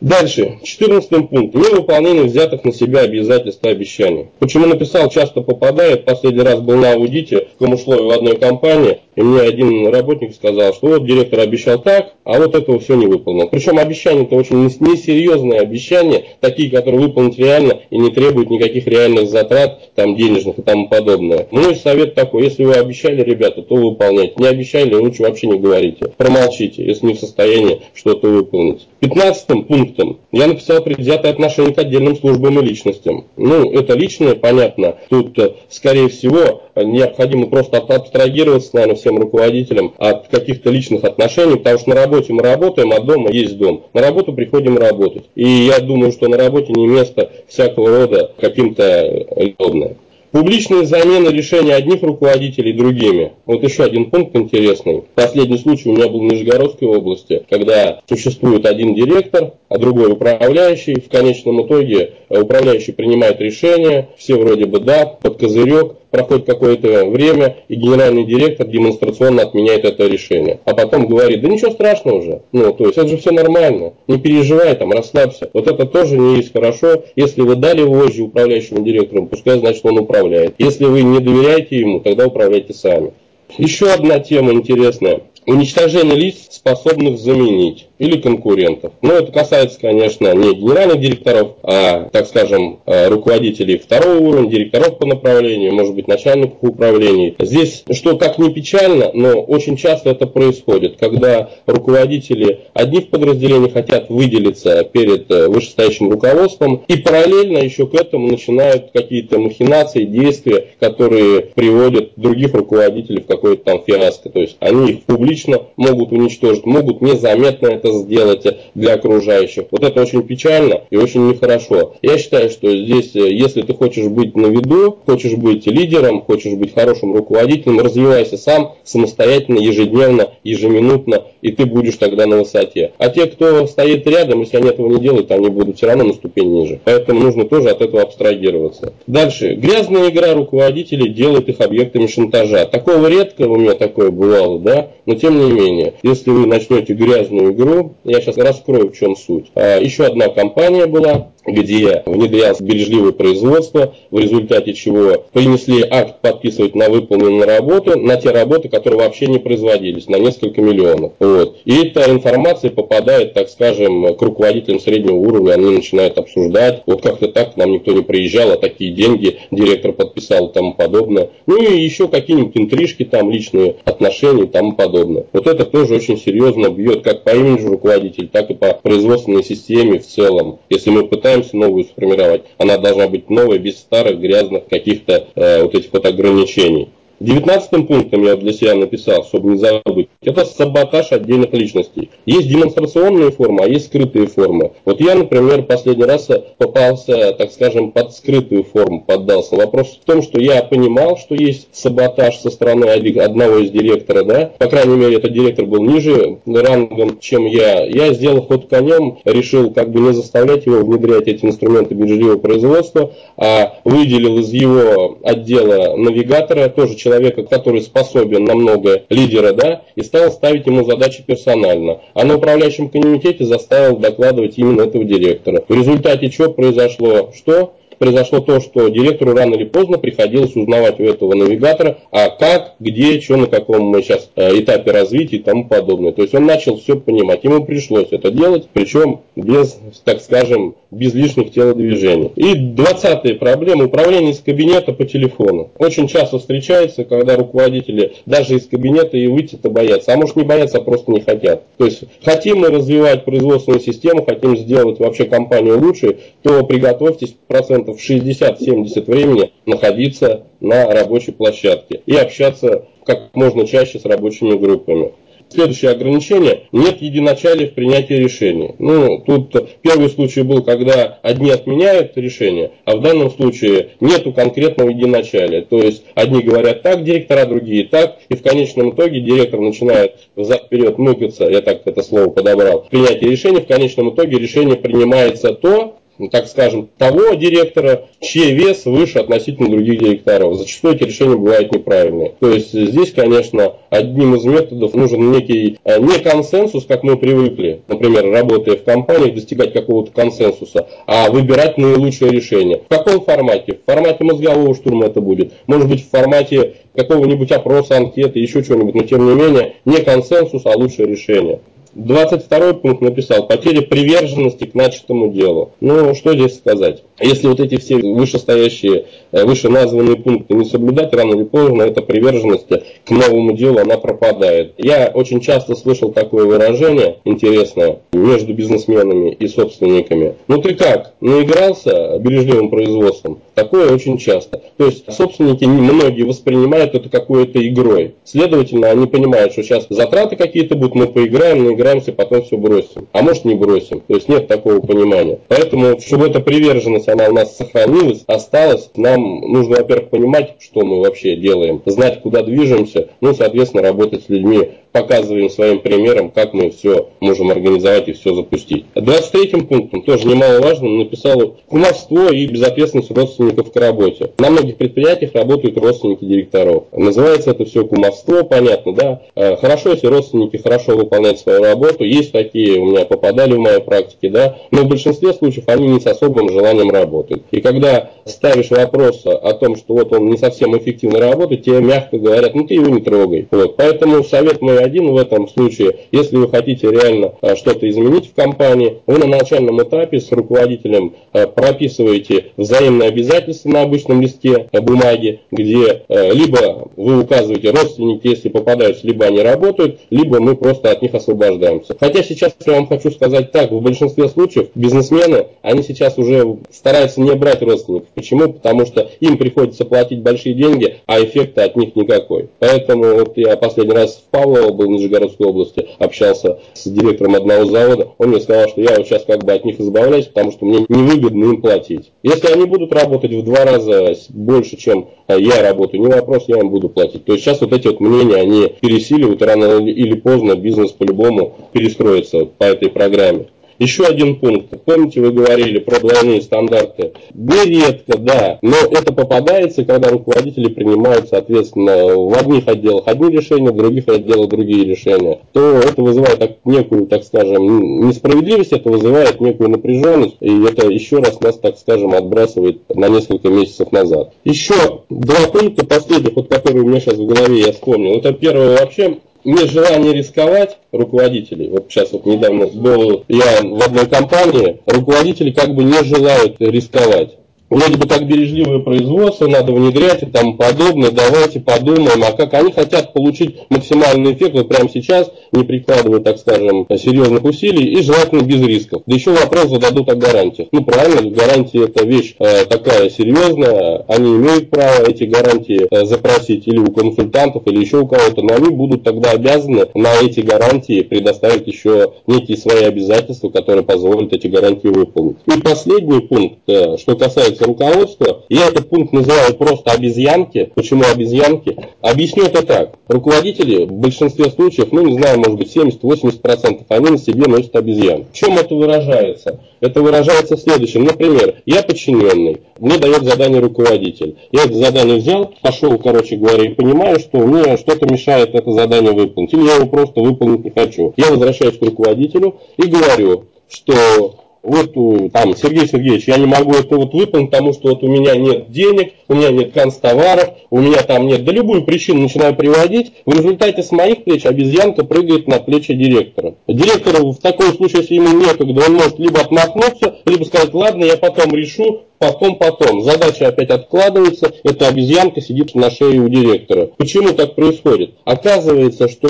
Дальше, 0.00 0.58
14 0.62 1.28
пункт. 1.28 1.54
Невыполнение 1.54 2.24
взятых 2.24 2.64
на 2.64 2.72
себя 2.72 3.00
обязательств 3.00 3.62
и 3.64 3.68
обещаний. 3.68 4.28
Почему 4.38 4.64
написал, 4.66 5.10
часто 5.10 5.42
попадает. 5.42 6.06
Последний 6.06 6.42
раз 6.42 6.60
был 6.60 6.76
на 6.76 6.92
аудите 6.92 7.48
в 7.54 7.58
Камушлове 7.58 8.04
в 8.04 8.10
одной 8.10 8.38
компании. 8.38 9.00
И 9.14 9.20
мне 9.20 9.42
один 9.42 9.88
работник 9.88 10.34
сказал, 10.34 10.72
что 10.72 10.86
вот 10.86 11.06
директор 11.06 11.40
обещал 11.40 11.82
так, 11.82 12.14
а 12.24 12.38
вот 12.38 12.54
этого 12.54 12.78
все 12.78 12.94
не 12.94 13.06
выполнил. 13.06 13.48
Причем 13.48 13.78
обещания 13.78 14.22
это 14.22 14.36
очень 14.36 14.64
несерьезные 14.64 15.60
обещания, 15.60 16.24
такие, 16.40 16.70
которые 16.70 17.02
выполнить 17.02 17.38
реально 17.38 17.80
и 17.90 17.98
не 17.98 18.10
требуют 18.10 18.48
никаких 18.48 18.86
реальных 18.86 19.28
затрат, 19.28 19.94
там 19.94 20.16
денежных 20.16 20.60
и 20.60 20.62
тому 20.62 20.88
подобное. 20.88 21.46
Мой 21.50 21.76
совет 21.76 22.14
такой, 22.14 22.44
если 22.44 22.64
вы 22.64 22.72
обещали, 22.74 23.22
ребята, 23.22 23.60
то 23.60 23.74
выполняйте. 23.74 24.32
Не 24.38 24.46
обещали, 24.46 24.94
лучше 24.94 25.24
вообще 25.24 25.48
не 25.48 25.58
говорите. 25.58 26.12
Промолчите, 26.16 26.82
если 26.82 27.04
не 27.04 27.14
в 27.14 27.20
состоянии 27.20 27.82
что-то 27.92 28.28
выполнить. 28.28 28.88
15 29.00 29.66
пунктом 29.66 30.18
я 30.30 30.46
написал 30.46 30.82
предвзятое 30.82 31.32
отношение 31.32 31.74
к 31.74 31.78
отдельным 31.78 32.16
службам 32.16 32.60
и 32.60 32.62
личностям. 32.62 33.24
Ну, 33.36 33.72
это 33.72 33.94
личное, 33.94 34.34
понятно. 34.34 34.96
Тут, 35.08 35.38
э, 35.38 35.54
скорее 35.70 36.08
всего, 36.08 36.62
необходимо 36.76 37.46
просто 37.46 37.78
абстрагироваться, 37.78 38.70
наверное, 38.74 38.96
всем 38.96 39.18
руководителям 39.18 39.94
от 39.98 40.28
каких-то 40.28 40.70
личных 40.70 41.04
отношений, 41.04 41.56
потому 41.56 41.78
что 41.78 41.90
на 41.90 41.96
работе 41.96 42.32
мы 42.32 42.42
работаем, 42.42 42.92
а 42.92 43.00
дома 43.00 43.30
есть 43.30 43.56
дом. 43.56 43.86
На 43.94 44.02
работу 44.02 44.34
приходим 44.34 44.76
работать. 44.76 45.24
И 45.34 45.48
я 45.48 45.80
думаю, 45.80 46.12
что 46.12 46.28
на 46.28 46.36
работе 46.36 46.72
не 46.72 46.86
место 46.86 47.30
всякого 47.48 47.88
рода 47.88 48.32
каким-то 48.38 49.26
удобное. 49.34 49.96
Публичная 50.32 50.84
замена 50.84 51.28
решения 51.30 51.74
одних 51.74 52.02
руководителей 52.02 52.72
другими. 52.72 53.32
Вот 53.46 53.64
еще 53.64 53.82
один 53.82 54.10
пункт 54.10 54.36
интересный. 54.36 55.02
Последний 55.16 55.58
случай 55.58 55.88
у 55.88 55.92
меня 55.92 56.08
был 56.08 56.20
в 56.20 56.22
Нижегородской 56.22 56.86
области, 56.86 57.44
когда 57.50 58.00
существует 58.08 58.64
один 58.64 58.94
директор, 58.94 59.54
а 59.68 59.78
другой 59.78 60.12
управляющий. 60.12 61.00
В 61.00 61.08
конечном 61.08 61.66
итоге 61.66 62.12
управляющий 62.28 62.92
принимает 62.92 63.40
решение, 63.40 64.10
все 64.18 64.36
вроде 64.36 64.66
бы 64.66 64.78
да, 64.78 65.04
под 65.04 65.38
козырек, 65.38 65.96
проходит 66.10 66.46
какое-то 66.46 67.06
время, 67.06 67.56
и 67.68 67.74
генеральный 67.74 68.24
директор 68.24 68.66
демонстрационно 68.66 69.42
отменяет 69.42 69.84
это 69.84 70.06
решение. 70.06 70.60
А 70.64 70.74
потом 70.74 71.06
говорит, 71.06 71.40
да 71.40 71.48
ничего 71.48 71.70
страшного 71.70 72.16
уже. 72.16 72.42
Ну, 72.52 72.72
то 72.72 72.86
есть 72.86 72.98
это 72.98 73.08
же 73.08 73.16
все 73.16 73.30
нормально. 73.30 73.94
Не 74.08 74.18
переживай, 74.18 74.74
там, 74.74 74.92
расслабься. 74.92 75.50
Вот 75.52 75.68
это 75.68 75.86
тоже 75.86 76.18
не 76.18 76.36
есть 76.36 76.52
хорошо. 76.52 77.04
Если 77.16 77.42
вы 77.42 77.56
дали 77.56 77.82
вожжи 77.82 78.22
управляющему 78.22 78.84
директору, 78.84 79.26
пускай 79.26 79.58
значит 79.58 79.84
он 79.84 79.98
управляет. 79.98 80.19
Если 80.58 80.84
вы 80.84 81.02
не 81.02 81.20
доверяете 81.20 81.78
ему, 81.78 82.00
тогда 82.00 82.26
управляйте 82.26 82.74
сами. 82.74 83.12
Еще 83.58 83.90
одна 83.92 84.18
тема 84.18 84.52
интересная. 84.52 85.22
Уничтожение 85.46 86.16
лиц, 86.16 86.46
способных 86.50 87.18
заменить 87.18 87.89
или 88.00 88.18
конкурентов. 88.18 88.94
Но 89.02 89.12
это 89.12 89.30
касается, 89.30 89.78
конечно, 89.78 90.34
не 90.34 90.54
генеральных 90.54 91.00
директоров, 91.00 91.56
а, 91.62 92.08
так 92.10 92.26
скажем, 92.26 92.80
э, 92.86 93.08
руководителей 93.08 93.78
второго 93.78 94.18
уровня, 94.18 94.50
директоров 94.50 94.98
по 94.98 95.06
направлению, 95.06 95.74
может 95.74 95.94
быть, 95.94 96.08
начальников 96.08 96.56
управлений. 96.62 97.36
Здесь, 97.38 97.84
что 97.92 98.16
как 98.16 98.38
ни 98.38 98.48
печально, 98.48 99.10
но 99.12 99.42
очень 99.42 99.76
часто 99.76 100.10
это 100.10 100.26
происходит, 100.26 100.96
когда 100.98 101.50
руководители 101.66 102.60
одних 102.72 103.10
подразделений 103.10 103.68
хотят 103.70 104.08
выделиться 104.08 104.82
перед 104.84 105.30
э, 105.30 105.48
вышестоящим 105.48 106.10
руководством 106.10 106.82
и 106.88 106.96
параллельно 106.96 107.58
еще 107.58 107.86
к 107.86 107.94
этому 107.94 108.28
начинают 108.28 108.92
какие-то 108.94 109.38
махинации, 109.38 110.04
действия, 110.04 110.68
которые 110.80 111.42
приводят 111.42 112.12
других 112.16 112.54
руководителей 112.54 113.20
в 113.20 113.26
какой-то 113.26 113.64
там 113.64 113.82
фиаско. 113.86 114.30
То 114.30 114.40
есть 114.40 114.56
они 114.60 114.92
их 114.92 115.02
публично 115.02 115.66
могут 115.76 116.12
уничтожить, 116.12 116.64
могут 116.64 117.02
незаметно 117.02 117.66
это 117.66 117.89
сделать 117.92 118.46
для 118.74 118.94
окружающих. 118.94 119.64
Вот 119.70 119.84
это 119.84 120.00
очень 120.00 120.22
печально 120.22 120.82
и 120.90 120.96
очень 120.96 121.28
нехорошо. 121.28 121.94
Я 122.02 122.18
считаю, 122.18 122.50
что 122.50 122.70
здесь, 122.70 123.14
э, 123.14 123.30
если 123.30 123.62
ты 123.62 123.74
хочешь 123.74 124.06
быть 124.06 124.36
на 124.36 124.46
виду, 124.46 124.98
хочешь 125.06 125.34
быть 125.34 125.66
лидером, 125.66 126.22
хочешь 126.22 126.54
быть 126.54 126.74
хорошим 126.74 127.14
руководителем, 127.14 127.80
развивайся 127.80 128.36
сам 128.36 128.74
самостоятельно, 128.84 129.58
ежедневно, 129.58 130.30
ежеминутно, 130.44 131.24
и 131.42 131.52
ты 131.52 131.66
будешь 131.66 131.96
тогда 131.96 132.26
на 132.26 132.38
высоте. 132.38 132.92
А 132.98 133.08
те, 133.08 133.26
кто 133.26 133.66
стоит 133.66 134.06
рядом, 134.06 134.40
если 134.40 134.56
они 134.58 134.68
этого 134.68 134.88
не 134.88 135.00
делают, 135.00 135.30
они 135.30 135.48
будут 135.48 135.76
все 135.76 135.86
равно 135.86 136.04
на 136.04 136.12
ступень 136.12 136.50
ниже. 136.50 136.80
Поэтому 136.84 137.20
нужно 137.20 137.44
тоже 137.44 137.70
от 137.70 137.80
этого 137.80 138.02
абстрагироваться. 138.02 138.94
Дальше. 139.06 139.54
Грязная 139.54 140.10
игра 140.10 140.34
руководителей 140.34 141.08
делает 141.08 141.48
их 141.48 141.60
объектами 141.60 142.06
шантажа. 142.06 142.66
Такого 142.66 143.06
редко 143.06 143.42
у 143.42 143.56
меня 143.56 143.74
такое 143.74 144.10
бывало, 144.10 144.58
да, 144.58 144.90
но 145.06 145.14
тем 145.14 145.38
не 145.38 145.52
менее, 145.52 145.94
если 146.02 146.30
вы 146.30 146.46
начнете 146.46 146.94
грязную 146.94 147.52
игру, 147.52 147.79
я 148.04 148.20
сейчас 148.20 148.36
раскрою, 148.36 148.90
в 148.90 148.96
чем 148.96 149.16
суть. 149.16 149.50
А, 149.54 149.78
еще 149.78 150.06
одна 150.06 150.28
компания 150.28 150.86
была, 150.86 151.28
где 151.46 152.02
внедрялось 152.06 152.60
бережливое 152.60 153.12
производство, 153.12 153.94
в 154.10 154.18
результате 154.18 154.74
чего 154.74 155.24
принесли 155.32 155.84
акт 155.88 156.20
подписывать 156.20 156.74
на 156.74 156.88
выполненные 156.88 157.44
работы, 157.44 157.98
на 157.98 158.16
те 158.16 158.30
работы, 158.30 158.68
которые 158.68 159.00
вообще 159.00 159.26
не 159.26 159.38
производились, 159.38 160.08
на 160.08 160.16
несколько 160.16 160.60
миллионов. 160.60 161.12
Вот. 161.18 161.58
И 161.64 161.86
эта 161.86 162.10
информация 162.10 162.70
попадает, 162.70 163.34
так 163.34 163.48
скажем, 163.48 164.14
к 164.14 164.22
руководителям 164.22 164.80
среднего 164.80 165.16
уровня, 165.16 165.52
они 165.52 165.70
начинают 165.70 166.18
обсуждать, 166.18 166.82
вот 166.86 167.02
как-то 167.02 167.28
так, 167.28 167.54
к 167.54 167.56
нам 167.56 167.72
никто 167.72 167.92
не 167.92 168.02
приезжал, 168.02 168.50
а 168.52 168.56
такие 168.56 168.92
деньги 168.92 169.38
директор 169.50 169.92
подписал 169.92 170.48
и 170.48 170.52
тому 170.52 170.74
подобное. 170.74 171.30
Ну 171.46 171.60
и 171.60 171.80
еще 171.80 172.08
какие-нибудь 172.08 172.56
интрижки, 172.56 173.04
там 173.04 173.30
личные 173.30 173.76
отношения 173.84 174.44
и 174.44 174.48
тому 174.48 174.72
подобное. 174.72 175.26
Вот 175.32 175.46
это 175.46 175.64
тоже 175.64 175.96
очень 175.96 176.18
серьезно 176.18 176.70
бьет 176.70 177.02
как 177.02 177.24
по 177.24 177.30
имиджу 177.30 177.68
руководителя, 177.68 178.28
так 178.28 178.50
и 178.50 178.54
по 178.54 178.74
производственной 178.74 179.44
системе 179.44 179.98
в 179.98 180.06
целом. 180.06 180.58
Если 180.68 180.90
мы 180.90 181.06
пытаемся 181.06 181.29
пытаемся 181.30 181.56
новую 181.56 181.84
сформировать, 181.84 182.42
она 182.58 182.76
должна 182.76 183.06
быть 183.06 183.30
новая, 183.30 183.58
без 183.58 183.78
старых, 183.78 184.18
грязных 184.18 184.66
каких-то 184.66 185.28
э, 185.34 185.62
вот 185.62 185.74
этих 185.74 185.92
вот 185.92 186.04
ограничений. 186.04 186.88
Девятнадцатым 187.20 187.86
пунктом 187.86 188.24
я 188.24 188.34
для 188.34 188.50
себя 188.50 188.74
написал, 188.74 189.24
чтобы 189.24 189.50
не 189.50 189.58
забыть, 189.58 190.08
это 190.22 190.46
саботаж 190.46 191.12
отдельных 191.12 191.52
личностей. 191.52 192.08
Есть 192.24 192.48
демонстрационные 192.48 193.30
формы, 193.30 193.64
а 193.64 193.68
есть 193.68 193.88
скрытые 193.88 194.26
формы. 194.26 194.72
Вот 194.86 195.02
я, 195.02 195.14
например, 195.14 195.64
последний 195.64 196.06
раз 196.06 196.30
попался, 196.56 197.34
так 197.36 197.52
скажем, 197.52 197.92
под 197.92 198.14
скрытую 198.14 198.64
форму, 198.64 199.04
поддался. 199.06 199.54
Вопрос 199.56 199.98
в 200.00 200.06
том, 200.06 200.22
что 200.22 200.40
я 200.40 200.62
понимал, 200.62 201.18
что 201.18 201.34
есть 201.34 201.68
саботаж 201.72 202.38
со 202.38 202.48
стороны 202.48 202.86
одного 202.86 203.58
из 203.58 203.70
директора, 203.70 204.24
да, 204.24 204.52
по 204.56 204.68
крайней 204.68 204.96
мере, 204.96 205.16
этот 205.16 205.34
директор 205.34 205.66
был 205.66 205.82
ниже 205.82 206.38
рангом, 206.46 207.18
чем 207.20 207.44
я. 207.44 207.84
Я 207.84 208.14
сделал 208.14 208.40
ход 208.40 208.70
конем, 208.70 209.18
решил 209.26 209.72
как 209.72 209.90
бы 209.90 210.00
не 210.00 210.14
заставлять 210.14 210.64
его 210.64 210.78
внедрять 210.78 211.28
эти 211.28 211.44
инструменты 211.44 211.94
биржевого 211.94 212.38
производства, 212.38 213.12
а 213.36 213.74
выделил 213.84 214.38
из 214.38 214.50
его 214.54 215.18
отдела 215.22 215.96
навигатора, 215.96 216.70
тоже 216.70 216.94
человек 216.94 217.09
человека, 217.10 217.42
который 217.42 217.82
способен 217.82 218.44
на 218.44 218.54
многое, 218.54 219.04
лидера, 219.08 219.52
да, 219.52 219.82
и 219.96 220.02
стал 220.02 220.30
ставить 220.30 220.66
ему 220.66 220.84
задачи 220.84 221.24
персонально. 221.26 222.00
А 222.14 222.24
на 222.24 222.36
управляющем 222.36 222.88
комитете 222.88 223.44
заставил 223.44 223.96
докладывать 223.98 224.58
именно 224.58 224.82
этого 224.82 225.04
директора. 225.04 225.64
В 225.68 225.74
результате 225.74 226.30
чего 226.30 226.52
произошло? 226.52 227.32
Что? 227.34 227.74
произошло 227.98 228.40
то, 228.40 228.60
что 228.60 228.88
директору 228.88 229.34
рано 229.34 229.56
или 229.56 229.64
поздно 229.64 229.98
приходилось 229.98 230.56
узнавать 230.56 230.98
у 230.98 231.04
этого 231.04 231.34
навигатора, 231.34 231.98
а 232.10 232.30
как, 232.30 232.76
где, 232.80 233.20
что, 233.20 233.36
на 233.36 233.46
каком 233.46 233.82
мы 233.82 234.00
сейчас 234.00 234.30
э, 234.36 234.58
этапе 234.58 234.90
развития 234.90 235.36
и 235.36 235.42
тому 235.42 235.66
подобное. 235.68 236.12
То 236.12 236.22
есть 236.22 236.34
он 236.34 236.46
начал 236.46 236.78
все 236.78 236.98
понимать. 236.98 237.44
Ему 237.44 237.62
пришлось 237.62 238.08
это 238.10 238.30
делать, 238.30 238.68
причем 238.72 239.20
без, 239.36 239.78
так 240.02 240.22
скажем, 240.22 240.76
без 240.90 241.14
лишних 241.14 241.52
телодвижений. 241.52 242.32
И 242.36 242.54
двадцатая 242.54 243.34
проблема– 243.34 243.84
управление 243.86 244.32
из 244.32 244.40
кабинета 244.40 244.92
по 244.92 245.04
телефону. 245.04 245.70
Очень 245.78 246.08
часто 246.08 246.38
встречается, 246.38 247.04
когда 247.04 247.36
руководители 247.36 248.14
даже 248.26 248.56
из 248.56 248.66
кабинета 248.66 249.16
и 249.16 249.26
выйти-то 249.26 249.70
боятся. 249.70 250.12
А 250.12 250.16
может 250.16 250.36
не 250.36 250.44
боятся, 250.44 250.78
а 250.78 250.80
просто 250.80 251.12
не 251.12 251.20
хотят. 251.20 251.64
То 251.76 251.84
есть 251.84 252.04
хотим 252.22 252.58
мы 252.58 252.68
развивать 252.68 253.24
производственную 253.24 253.80
систему, 253.80 254.24
хотим 254.24 254.56
сделать 254.56 254.98
вообще 254.98 255.24
компанию 255.24 255.78
лучше, 255.78 256.18
то 256.42 256.64
приготовьтесь 256.64 257.36
процентов 257.46 257.98
60-70 257.98 259.04
времени 259.06 259.52
находиться 259.66 260.44
на 260.60 260.92
рабочей 260.92 261.32
площадке 261.32 262.02
и 262.06 262.14
общаться 262.14 262.86
как 263.04 263.30
можно 263.34 263.66
чаще 263.66 263.98
с 263.98 264.04
рабочими 264.04 264.56
группами. 264.56 265.12
Следующее 265.52 265.90
ограничение– 265.90 266.62
нет 266.72 267.02
единоначалия 267.02 267.66
в 267.66 267.74
принятии 267.74 268.14
решений. 268.14 268.76
Ну, 268.78 269.18
тут 269.26 269.80
первый 269.82 270.08
случай 270.08 270.42
был, 270.42 270.62
когда 270.62 271.18
одни 271.22 271.50
отменяют 271.50 272.16
решение, 272.16 272.70
а 272.84 272.96
в 272.96 273.02
данном 273.02 273.30
случае 273.32 273.90
нету 273.98 274.32
конкретного 274.32 274.90
единоначалия. 274.90 275.62
То 275.62 275.78
есть 275.78 276.04
одни 276.14 276.42
говорят 276.42 276.82
так, 276.82 277.02
директора, 277.02 277.46
другие 277.46 277.84
так, 277.84 278.18
и 278.28 278.36
в 278.36 278.42
конечном 278.42 278.90
итоге 278.90 279.20
директор 279.20 279.58
начинает 279.58 280.28
взад-вперед 280.36 280.98
мыкаться, 280.98 281.44
я 281.50 281.60
так 281.62 281.82
это 281.84 282.02
слово 282.02 282.30
подобрал, 282.30 282.86
принятие 282.88 283.30
решений, 283.30 283.60
в 283.60 283.66
конечном 283.66 284.14
итоге 284.14 284.38
решение 284.38 284.76
принимается 284.76 285.52
то, 285.52 285.99
ну, 286.20 286.28
так 286.28 286.46
скажем, 286.48 286.90
того 286.98 287.32
директора, 287.32 288.04
чей 288.20 288.52
вес 288.52 288.84
выше 288.84 289.20
относительно 289.20 289.70
других 289.70 289.98
директоров. 289.98 290.56
Зачастую 290.56 290.94
эти 290.94 291.04
решения 291.04 291.36
бывают 291.36 291.72
неправильные. 291.72 292.34
То 292.38 292.50
есть 292.50 292.72
здесь, 292.72 293.12
конечно, 293.12 293.76
одним 293.88 294.34
из 294.34 294.44
методов 294.44 294.94
нужен 294.94 295.32
некий, 295.32 295.78
э, 295.82 295.98
не 295.98 296.18
консенсус, 296.18 296.84
как 296.84 297.02
мы 297.04 297.16
привыкли, 297.16 297.80
например, 297.88 298.30
работая 298.30 298.76
в 298.76 298.84
компании, 298.84 299.30
достигать 299.30 299.72
какого-то 299.72 300.12
консенсуса, 300.12 300.86
а 301.06 301.30
выбирать 301.30 301.78
наилучшее 301.78 302.30
решение. 302.30 302.82
В 302.86 302.88
каком 302.88 303.22
формате? 303.22 303.78
В 303.82 303.90
формате 303.90 304.22
мозгового 304.22 304.74
штурма 304.74 305.06
это 305.06 305.22
будет. 305.22 305.52
Может 305.66 305.88
быть, 305.88 306.06
в 306.06 306.10
формате 306.10 306.74
какого-нибудь 306.94 307.50
опроса, 307.50 307.96
анкеты, 307.96 308.40
еще 308.40 308.62
чего-нибудь, 308.62 308.94
но 308.94 309.02
тем 309.04 309.26
не 309.26 309.34
менее, 309.34 309.76
не 309.86 310.02
консенсус, 310.02 310.66
а 310.66 310.76
лучшее 310.76 311.08
решение. 311.08 311.60
22 311.94 312.74
пункт 312.74 313.00
написал, 313.00 313.46
потеря 313.46 313.82
приверженности 313.82 314.64
к 314.64 314.74
начатому 314.74 315.32
делу. 315.32 315.72
Ну, 315.80 316.14
что 316.14 316.34
здесь 316.34 316.56
сказать? 316.56 317.02
Если 317.18 317.48
вот 317.48 317.60
эти 317.60 317.78
все 317.78 317.96
вышестоящие, 317.96 319.06
э, 319.32 319.44
вышеназванные 319.44 320.16
пункты 320.16 320.54
не 320.54 320.64
соблюдать, 320.64 321.12
рано 321.12 321.34
или 321.34 321.44
поздно 321.44 321.82
эта 321.82 322.00
приверженность 322.02 322.68
к 322.68 323.10
новому 323.10 323.52
делу, 323.52 323.80
она 323.80 323.98
пропадает. 323.98 324.74
Я 324.78 325.10
очень 325.12 325.40
часто 325.40 325.74
слышал 325.74 326.12
такое 326.12 326.44
выражение 326.44 327.18
интересное 327.24 327.98
между 328.12 328.54
бизнесменами 328.54 329.32
и 329.32 329.48
собственниками. 329.48 330.34
Ну 330.48 330.62
ты 330.62 330.74
как, 330.74 331.14
наигрался 331.20 332.18
бережливым 332.18 332.70
производством? 332.70 333.40
Такое 333.54 333.92
очень 333.92 334.18
часто. 334.18 334.62
То 334.76 334.86
есть 334.86 335.12
собственники 335.12 335.64
многие 335.64 336.22
воспринимают 336.22 336.94
это 336.94 337.08
какой-то 337.08 337.66
игрой. 337.66 338.14
Следовательно, 338.24 338.90
они 338.90 339.06
понимают, 339.06 339.52
что 339.52 339.62
сейчас 339.62 339.86
затраты 339.90 340.36
какие-то 340.36 340.76
будут, 340.76 340.94
мы 340.94 341.06
поиграем, 341.06 341.64
наиграемся, 341.64 342.12
потом 342.12 342.42
все 342.42 342.56
бросим. 342.56 343.08
А 343.12 343.22
может 343.22 343.44
не 343.44 343.54
бросим. 343.54 344.00
То 344.06 344.14
есть 344.14 344.28
нет 344.28 344.48
такого 344.48 344.80
понимания. 344.80 345.38
Поэтому, 345.48 346.00
чтобы 346.00 346.28
эта 346.28 346.40
приверженность, 346.40 347.08
она 347.08 347.28
у 347.28 347.32
нас 347.32 347.56
сохранилась, 347.56 348.22
осталась, 348.26 348.90
нам 348.96 349.40
нужно, 349.40 349.76
во-первых, 349.76 350.10
понимать, 350.10 350.56
что 350.60 350.84
мы 350.84 351.00
вообще 351.00 351.36
делаем, 351.36 351.82
знать, 351.86 352.22
куда 352.22 352.42
движемся, 352.42 353.08
ну, 353.20 353.34
соответственно, 353.34 353.82
работать 353.82 354.24
с 354.24 354.28
людьми, 354.28 354.70
показываем 354.92 355.50
своим 355.50 355.80
примером, 355.80 356.30
как 356.30 356.52
мы 356.52 356.70
все 356.70 357.08
можем 357.20 357.50
организовать 357.50 358.08
и 358.08 358.12
все 358.12 358.34
запустить. 358.34 358.86
23 358.94 359.62
пунктом, 359.62 360.02
тоже 360.02 360.26
немаловажным, 360.26 360.98
написал 360.98 361.56
кумовство 361.68 362.32
и 362.32 362.46
безответственность 362.46 363.10
родственников 363.10 363.72
к 363.72 363.76
работе. 363.76 364.32
На 364.38 364.50
многих 364.50 364.76
предприятиях 364.76 365.34
работают 365.34 365.78
родственники 365.78 366.24
директоров. 366.24 366.84
Называется 366.92 367.50
это 367.50 367.64
все 367.64 367.84
кумовство, 367.84 368.42
понятно, 368.42 368.94
да? 368.94 369.22
Э, 369.34 369.56
хорошо, 369.56 369.92
если 369.92 370.06
родственники 370.06 370.56
хорошо 370.56 370.96
выполняют 370.96 371.38
свою 371.38 371.62
работу, 371.62 372.04
есть 372.04 372.32
такие, 372.32 372.78
у 372.78 372.86
меня 372.86 373.04
попадали 373.04 373.54
в 373.54 373.58
моей 373.58 373.80
практике, 373.80 374.28
да, 374.30 374.58
но 374.70 374.82
в 374.82 374.88
большинстве 374.88 375.32
случаев 375.32 375.64
они 375.68 375.88
не 375.88 376.00
с 376.00 376.06
особым 376.06 376.50
желанием 376.50 376.90
работают. 376.90 377.44
И 377.50 377.60
когда 377.60 378.10
ставишь 378.24 378.70
вопрос 378.70 379.22
о 379.24 379.52
том, 379.54 379.76
что 379.76 379.94
вот 379.94 380.12
он 380.12 380.30
не 380.30 380.36
совсем 380.36 380.76
эффективно 380.76 381.20
работает, 381.20 381.64
тебе 381.64 381.80
мягко 381.80 382.18
говорят, 382.18 382.54
ну 382.54 382.66
ты 382.66 382.74
его 382.74 382.88
не 382.88 383.00
трогай. 383.00 383.48
Вот. 383.50 383.76
Поэтому 383.76 384.24
совет 384.24 384.60
мой 384.60 384.79
один 384.80 385.10
в 385.10 385.16
этом 385.16 385.48
случае. 385.48 385.96
Если 386.12 386.36
вы 386.36 386.48
хотите 386.48 386.90
реально 386.90 387.34
а, 387.40 387.56
что-то 387.56 387.88
изменить 387.88 388.30
в 388.30 388.34
компании, 388.34 388.98
вы 389.06 389.18
на 389.18 389.26
начальном 389.26 389.82
этапе 389.82 390.20
с 390.20 390.30
руководителем 390.32 391.14
а, 391.32 391.46
прописываете 391.46 392.46
взаимные 392.56 393.08
обязательства 393.08 393.68
на 393.68 393.82
обычном 393.82 394.20
листе 394.20 394.68
а, 394.72 394.80
бумаги, 394.80 395.40
где 395.50 396.02
либо 396.08 396.88
вы 396.96 397.20
указываете 397.22 397.70
родственники, 397.70 398.26
если 398.28 398.48
попадаются, 398.48 399.06
либо 399.06 399.26
они 399.26 399.40
работают, 399.40 400.00
либо 400.10 400.40
мы 400.40 400.56
просто 400.56 400.90
от 400.90 401.02
них 401.02 401.14
освобождаемся. 401.14 401.96
Хотя 401.98 402.22
сейчас 402.22 402.54
я 402.66 402.74
вам 402.74 402.86
хочу 402.86 403.10
сказать 403.10 403.52
так, 403.52 403.70
в 403.70 403.80
большинстве 403.80 404.28
случаев 404.28 404.68
бизнесмены, 404.74 405.46
они 405.62 405.82
сейчас 405.82 406.18
уже 406.18 406.58
стараются 406.70 407.20
не 407.20 407.34
брать 407.34 407.62
родственников. 407.62 408.08
Почему? 408.14 408.52
Потому 408.52 408.86
что 408.86 409.10
им 409.20 409.38
приходится 409.38 409.84
платить 409.84 410.20
большие 410.20 410.54
деньги, 410.54 410.96
а 411.06 411.20
эффекта 411.22 411.64
от 411.64 411.76
них 411.76 411.96
никакой. 411.96 412.48
Поэтому 412.58 413.14
вот 413.14 413.36
я 413.36 413.56
последний 413.56 413.94
раз 413.94 414.16
в 414.16 414.30
Павлово 414.30 414.69
был 414.72 414.86
в 414.86 414.90
Нижегородской 414.90 415.46
области, 415.46 415.86
общался 415.98 416.58
с 416.74 416.88
директором 416.88 417.34
одного 417.34 417.64
завода, 417.64 418.08
он 418.18 418.30
мне 418.30 418.40
сказал, 418.40 418.68
что 418.68 418.80
я 418.80 418.96
вот 418.96 419.06
сейчас 419.06 419.24
как 419.24 419.44
бы 419.44 419.52
от 419.52 419.64
них 419.64 419.80
избавляюсь, 419.80 420.26
потому 420.26 420.52
что 420.52 420.66
мне 420.66 420.84
невыгодно 420.88 421.44
им 421.44 421.62
платить. 421.62 422.12
Если 422.22 422.52
они 422.52 422.64
будут 422.64 422.92
работать 422.92 423.32
в 423.32 423.42
два 423.44 423.64
раза 423.64 424.14
больше, 424.30 424.76
чем 424.76 425.08
я 425.28 425.62
работаю, 425.62 426.02
не 426.02 426.08
вопрос, 426.08 426.44
я 426.48 426.58
им 426.58 426.70
буду 426.70 426.88
платить. 426.88 427.24
То 427.24 427.32
есть 427.32 427.44
сейчас 427.44 427.60
вот 427.60 427.72
эти 427.72 427.86
вот 427.86 428.00
мнения, 428.00 428.36
они 428.36 428.74
пересиливают, 428.80 429.42
рано 429.42 429.78
или 429.84 430.14
поздно 430.14 430.54
бизнес 430.54 430.92
по-любому 430.92 431.56
перестроится 431.72 432.44
по 432.44 432.64
этой 432.64 432.90
программе. 432.90 433.46
Еще 433.80 434.04
один 434.04 434.38
пункт. 434.38 434.74
Помните, 434.84 435.22
вы 435.22 435.32
говорили 435.32 435.78
про 435.78 435.98
двойные 436.00 436.42
стандарты? 436.42 437.12
Нередко, 437.32 438.18
да, 438.18 438.58
но 438.60 438.76
это 438.76 439.10
попадается, 439.10 439.86
когда 439.86 440.10
руководители 440.10 440.68
принимают, 440.68 441.30
соответственно, 441.30 442.14
в 442.14 442.38
одних 442.38 442.68
отделах 442.68 443.04
одни 443.06 443.30
решения, 443.30 443.70
в 443.70 443.76
других 443.76 444.06
отделах 444.06 444.50
другие 444.50 444.84
решения. 444.84 445.38
То 445.52 445.78
это 445.78 446.02
вызывает 446.02 446.58
некую, 446.66 447.06
так 447.06 447.24
скажем, 447.24 448.06
несправедливость, 448.06 448.72
это 448.72 448.90
вызывает 448.90 449.40
некую 449.40 449.70
напряженность, 449.70 450.36
и 450.40 450.62
это 450.62 450.86
еще 450.90 451.20
раз 451.20 451.40
нас, 451.40 451.56
так 451.56 451.78
скажем, 451.78 452.12
отбрасывает 452.12 452.82
на 452.94 453.08
несколько 453.08 453.48
месяцев 453.48 453.92
назад. 453.92 454.34
Еще 454.44 454.74
два 455.08 455.46
пункта 455.50 455.86
последних, 455.86 456.36
вот 456.36 456.48
которые 456.48 456.82
у 456.82 456.86
меня 456.86 457.00
сейчас 457.00 457.16
в 457.16 457.26
голове 457.26 457.60
я 457.60 457.72
вспомнил. 457.72 458.18
Это 458.18 458.34
первое 458.34 458.76
вообще 458.78 459.20
нежелание 459.44 460.12
рисковать 460.12 460.78
руководителей. 460.92 461.68
Вот 461.68 461.86
сейчас 461.88 462.12
вот 462.12 462.26
недавно 462.26 462.66
был 462.66 463.24
я 463.28 463.62
в 463.62 463.82
одной 463.82 464.06
компании, 464.06 464.80
руководители 464.86 465.50
как 465.50 465.74
бы 465.74 465.84
не 465.84 466.02
желают 466.04 466.56
рисковать 466.60 467.36
вроде 467.70 467.96
бы 467.96 468.06
как 468.06 468.26
бережливое 468.26 468.80
производство, 468.80 469.46
надо 469.46 469.72
внедрять 469.72 470.22
и 470.22 470.26
тому 470.26 470.56
подобное, 470.56 471.10
давайте 471.10 471.60
подумаем, 471.60 472.22
а 472.24 472.32
как 472.32 472.52
они 472.54 472.72
хотят 472.72 473.12
получить 473.12 473.56
максимальный 473.70 474.34
эффект 474.34 474.54
вот 474.54 474.68
прямо 474.68 474.90
сейчас, 474.90 475.30
не 475.52 475.64
прикладывая, 475.64 476.20
так 476.20 476.38
скажем, 476.38 476.86
серьезных 476.90 477.44
усилий 477.44 477.94
и 477.94 478.02
желательно 478.02 478.42
без 478.42 478.62
рисков. 478.62 479.02
Да 479.06 479.14
еще 479.14 479.30
вопрос 479.30 479.70
зададут 479.70 480.08
о 480.10 480.16
гарантиях. 480.16 480.68
Ну 480.72 480.84
правильно, 480.84 481.30
гарантии 481.30 481.84
это 481.84 482.04
вещь 482.04 482.34
э, 482.38 482.64
такая 482.66 483.08
серьезная, 483.08 484.04
они 484.08 484.36
имеют 484.36 484.70
право 484.70 485.08
эти 485.08 485.24
гарантии 485.24 485.86
э, 485.90 486.04
запросить 486.04 486.66
или 486.66 486.78
у 486.78 486.90
консультантов, 486.92 487.62
или 487.66 487.80
еще 487.80 488.00
у 488.00 488.06
кого-то, 488.06 488.42
но 488.42 488.54
они 488.54 488.70
будут 488.70 489.04
тогда 489.04 489.30
обязаны 489.30 489.86
на 489.94 490.14
эти 490.20 490.40
гарантии 490.40 491.02
предоставить 491.02 491.66
еще 491.66 492.12
некие 492.26 492.56
свои 492.56 492.84
обязательства, 492.84 493.48
которые 493.48 493.84
позволят 493.84 494.32
эти 494.32 494.48
гарантии 494.48 494.88
выполнить. 494.88 495.36
И 495.46 495.60
последний 495.60 496.20
пункт, 496.20 496.58
э, 496.66 496.96
что 496.98 497.16
касается 497.16 497.59
касается 497.60 497.64
руководства, 497.64 498.44
я 498.48 498.68
этот 498.68 498.88
пункт 498.88 499.12
называю 499.12 499.54
просто 499.54 499.92
обезьянки. 499.92 500.72
Почему 500.74 501.04
обезьянки? 501.04 501.76
Объясню 502.00 502.44
это 502.44 502.64
так. 502.64 502.94
Руководители 503.08 503.84
в 503.84 503.92
большинстве 503.92 504.50
случаев, 504.50 504.92
ну 504.92 505.06
не 505.06 505.14
знаю, 505.14 505.38
может 505.38 505.58
быть 505.58 505.74
70-80%, 505.74 506.84
они 506.88 507.10
на 507.10 507.18
себе 507.18 507.46
носят 507.46 507.74
обезьян. 507.76 508.26
В 508.32 508.36
чем 508.36 508.58
это 508.58 508.74
выражается? 508.74 509.60
Это 509.80 510.02
выражается 510.02 510.56
в 510.56 510.60
следующем. 510.60 511.04
Например, 511.04 511.62
я 511.66 511.82
подчиненный, 511.82 512.62
мне 512.78 512.98
дает 512.98 513.24
задание 513.24 513.60
руководитель. 513.60 514.36
Я 514.52 514.64
это 514.64 514.74
задание 514.74 515.16
взял, 515.16 515.52
пошел, 515.62 515.98
короче 515.98 516.36
говоря, 516.36 516.64
и 516.64 516.74
понимаю, 516.74 517.18
что 517.20 517.38
мне 517.38 517.76
что-то 517.76 518.06
мешает 518.10 518.54
это 518.54 518.70
задание 518.72 519.12
выполнить. 519.12 519.52
Или 519.52 519.66
я 519.66 519.76
его 519.76 519.86
просто 519.86 520.20
выполнить 520.20 520.64
не 520.64 520.70
хочу. 520.70 521.14
Я 521.16 521.30
возвращаюсь 521.30 521.78
к 521.78 521.82
руководителю 521.82 522.56
и 522.76 522.86
говорю, 522.86 523.44
что 523.68 524.34
в 524.62 524.74
эту, 524.78 525.30
там, 525.32 525.56
Сергей 525.56 525.86
Сергеевич, 525.86 526.28
я 526.28 526.36
не 526.36 526.46
могу 526.46 526.72
это 526.72 526.96
вот 526.96 527.14
выполнить, 527.14 527.50
потому 527.50 527.72
что 527.72 527.90
вот 527.90 528.02
у 528.02 528.08
меня 528.08 528.36
нет 528.36 528.70
денег, 528.70 529.14
у 529.28 529.34
меня 529.34 529.50
нет 529.50 529.72
канцтоваров, 529.72 530.50
у 530.70 530.80
меня 530.80 531.02
там 531.02 531.26
нет, 531.26 531.44
да 531.44 531.52
любую 531.52 531.84
причину 531.84 532.22
начинаю 532.22 532.54
приводить, 532.54 533.12
в 533.24 533.32
результате 533.32 533.82
с 533.82 533.90
моих 533.90 534.24
плеч 534.24 534.44
обезьянка 534.44 535.04
прыгает 535.04 535.48
на 535.48 535.58
плечи 535.60 535.94
директора. 535.94 536.54
Директору 536.68 537.32
в 537.32 537.38
таком 537.38 537.72
случае, 537.74 538.02
если 538.02 538.14
ему 538.16 538.38
некогда, 538.38 538.84
он 538.86 538.94
может 538.94 539.18
либо 539.18 539.40
отмахнуться, 539.40 540.16
либо 540.26 540.44
сказать, 540.44 540.74
ладно, 540.74 541.04
я 541.04 541.16
потом 541.16 541.54
решу, 541.54 542.02
потом, 542.20 542.56
потом. 542.56 543.02
Задача 543.02 543.48
опять 543.48 543.70
откладывается, 543.70 544.52
эта 544.62 544.86
обезьянка 544.86 545.40
сидит 545.40 545.74
на 545.74 545.90
шее 545.90 546.20
у 546.20 546.28
директора. 546.28 546.90
Почему 546.98 547.32
так 547.32 547.56
происходит? 547.56 548.14
Оказывается, 548.24 549.08
что 549.08 549.28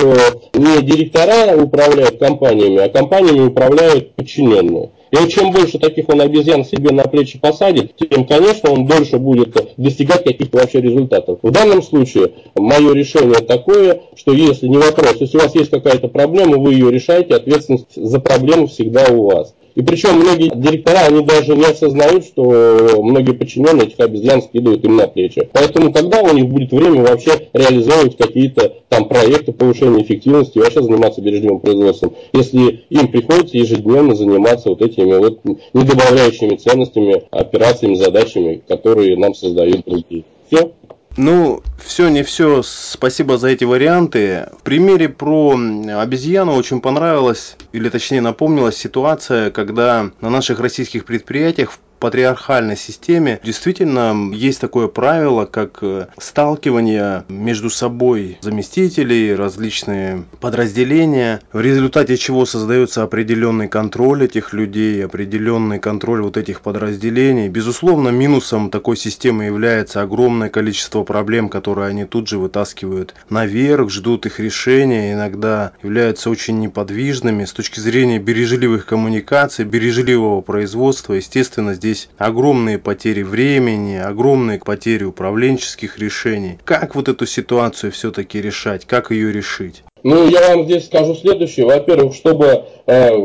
не 0.53 0.81
директора 0.83 1.55
управляют 1.55 2.19
компаниями, 2.19 2.79
а 2.79 2.89
компаниями 2.89 3.47
управляют 3.47 4.13
подчиненные. 4.15 4.91
И 5.11 5.27
чем 5.29 5.51
больше 5.51 5.77
таких 5.77 6.07
он 6.07 6.21
обезьян 6.21 6.63
себе 6.63 6.91
на 6.91 7.03
плечи 7.03 7.37
посадит, 7.37 7.93
тем, 7.97 8.25
конечно, 8.25 8.71
он 8.71 8.85
дольше 8.85 9.17
будет 9.17 9.55
достигать 9.75 10.23
каких-то 10.23 10.57
вообще 10.57 10.79
результатов. 10.79 11.39
В 11.41 11.51
данном 11.51 11.81
случае 11.81 12.31
мое 12.55 12.93
решение 12.93 13.39
такое, 13.39 14.01
что 14.15 14.31
если 14.31 14.67
не 14.67 14.77
вопрос, 14.77 15.17
если 15.19 15.37
у 15.37 15.41
вас 15.41 15.55
есть 15.55 15.69
какая-то 15.69 16.07
проблема, 16.07 16.57
вы 16.57 16.73
ее 16.73 16.91
решаете, 16.91 17.35
ответственность 17.35 17.93
за 17.95 18.19
проблему 18.19 18.67
всегда 18.67 19.07
у 19.11 19.25
вас. 19.25 19.53
И 19.75 19.81
причем 19.81 20.15
многие 20.15 20.51
директора, 20.53 20.99
они 21.07 21.23
даже 21.25 21.55
не 21.55 21.65
осознают, 21.65 22.25
что 22.25 23.01
многие 23.01 23.33
подчиненные 23.33 23.87
этих 23.87 23.99
обезьян 23.99 24.41
скидывают 24.41 24.83
им 24.83 24.97
на 24.97 25.07
плечи. 25.07 25.49
Поэтому 25.53 25.93
когда 25.93 26.21
у 26.21 26.33
них 26.33 26.47
будет 26.47 26.71
время 26.71 27.03
вообще 27.03 27.49
реализовывать 27.53 28.17
какие-то 28.17 28.73
там 28.89 29.07
проекты 29.07 29.53
повышения 29.53 30.03
эффективности 30.03 30.57
и 30.57 30.61
вообще 30.61 30.81
заниматься 30.81 31.21
бережливым 31.21 31.59
производством, 31.59 32.13
если 32.33 32.83
им 32.89 33.07
приходится 33.07 33.57
ежедневно 33.57 34.15
заниматься 34.15 34.69
вот 34.69 34.81
этими 34.81 35.17
вот 35.17 35.39
недобавляющими 35.73 36.55
ценностями, 36.55 37.23
операциями, 37.31 37.95
задачами, 37.95 38.61
которые 38.67 39.17
нам 39.17 39.33
создают 39.33 39.85
другие. 39.85 40.23
Все. 40.51 40.71
Ну, 41.17 41.61
все 41.77 42.07
не 42.09 42.23
все. 42.23 42.61
Спасибо 42.63 43.37
за 43.37 43.49
эти 43.49 43.63
варианты. 43.63 44.49
В 44.59 44.63
примере 44.63 45.09
про 45.09 45.57
обезьяну 45.99 46.55
очень 46.55 46.81
понравилась, 46.81 47.57
или 47.73 47.89
точнее 47.89 48.21
напомнилась 48.21 48.77
ситуация, 48.77 49.51
когда 49.51 50.11
на 50.21 50.29
наших 50.29 50.59
российских 50.59 51.05
предприятиях 51.05 51.73
патриархальной 52.01 52.75
системе 52.75 53.39
действительно 53.43 54.33
есть 54.33 54.59
такое 54.59 54.87
правило, 54.87 55.45
как 55.45 55.77
э, 55.83 56.07
сталкивание 56.17 57.23
между 57.29 57.69
собой 57.69 58.39
заместителей, 58.41 59.35
различные 59.35 60.23
подразделения, 60.41 61.41
в 61.53 61.61
результате 61.61 62.17
чего 62.17 62.45
создается 62.45 63.03
определенный 63.03 63.67
контроль 63.67 64.25
этих 64.25 64.51
людей, 64.51 65.05
определенный 65.05 65.79
контроль 65.79 66.21
вот 66.21 66.37
этих 66.37 66.61
подразделений. 66.61 67.47
Безусловно, 67.47 68.09
минусом 68.09 68.71
такой 68.71 68.97
системы 68.97 69.45
является 69.45 70.01
огромное 70.01 70.49
количество 70.49 71.03
проблем, 71.03 71.49
которые 71.49 71.87
они 71.87 72.05
тут 72.05 72.27
же 72.27 72.39
вытаскивают 72.39 73.13
наверх, 73.29 73.91
ждут 73.91 74.25
их 74.25 74.39
решения, 74.39 75.13
иногда 75.13 75.73
являются 75.83 76.31
очень 76.31 76.59
неподвижными. 76.59 77.45
С 77.45 77.53
точки 77.53 77.79
зрения 77.79 78.17
бережливых 78.17 78.87
коммуникаций, 78.87 79.65
бережливого 79.65 80.41
производства, 80.41 81.13
естественно, 81.13 81.75
здесь 81.75 81.90
здесь 81.91 82.09
огромные 82.17 82.79
потери 82.79 83.21
времени, 83.21 83.95
огромные 83.95 84.59
потери 84.59 85.03
управленческих 85.03 85.99
решений. 85.99 86.57
Как 86.63 86.95
вот 86.95 87.09
эту 87.09 87.25
ситуацию 87.25 87.91
все-таки 87.91 88.41
решать, 88.41 88.85
как 88.87 89.11
ее 89.11 89.31
решить? 89.31 89.83
Ну, 90.03 90.27
я 90.27 90.49
вам 90.49 90.65
здесь 90.65 90.85
скажу 90.85 91.13
следующее. 91.13 91.65
Во-первых, 91.65 92.15
чтобы, 92.15 92.65
э, 92.87 93.15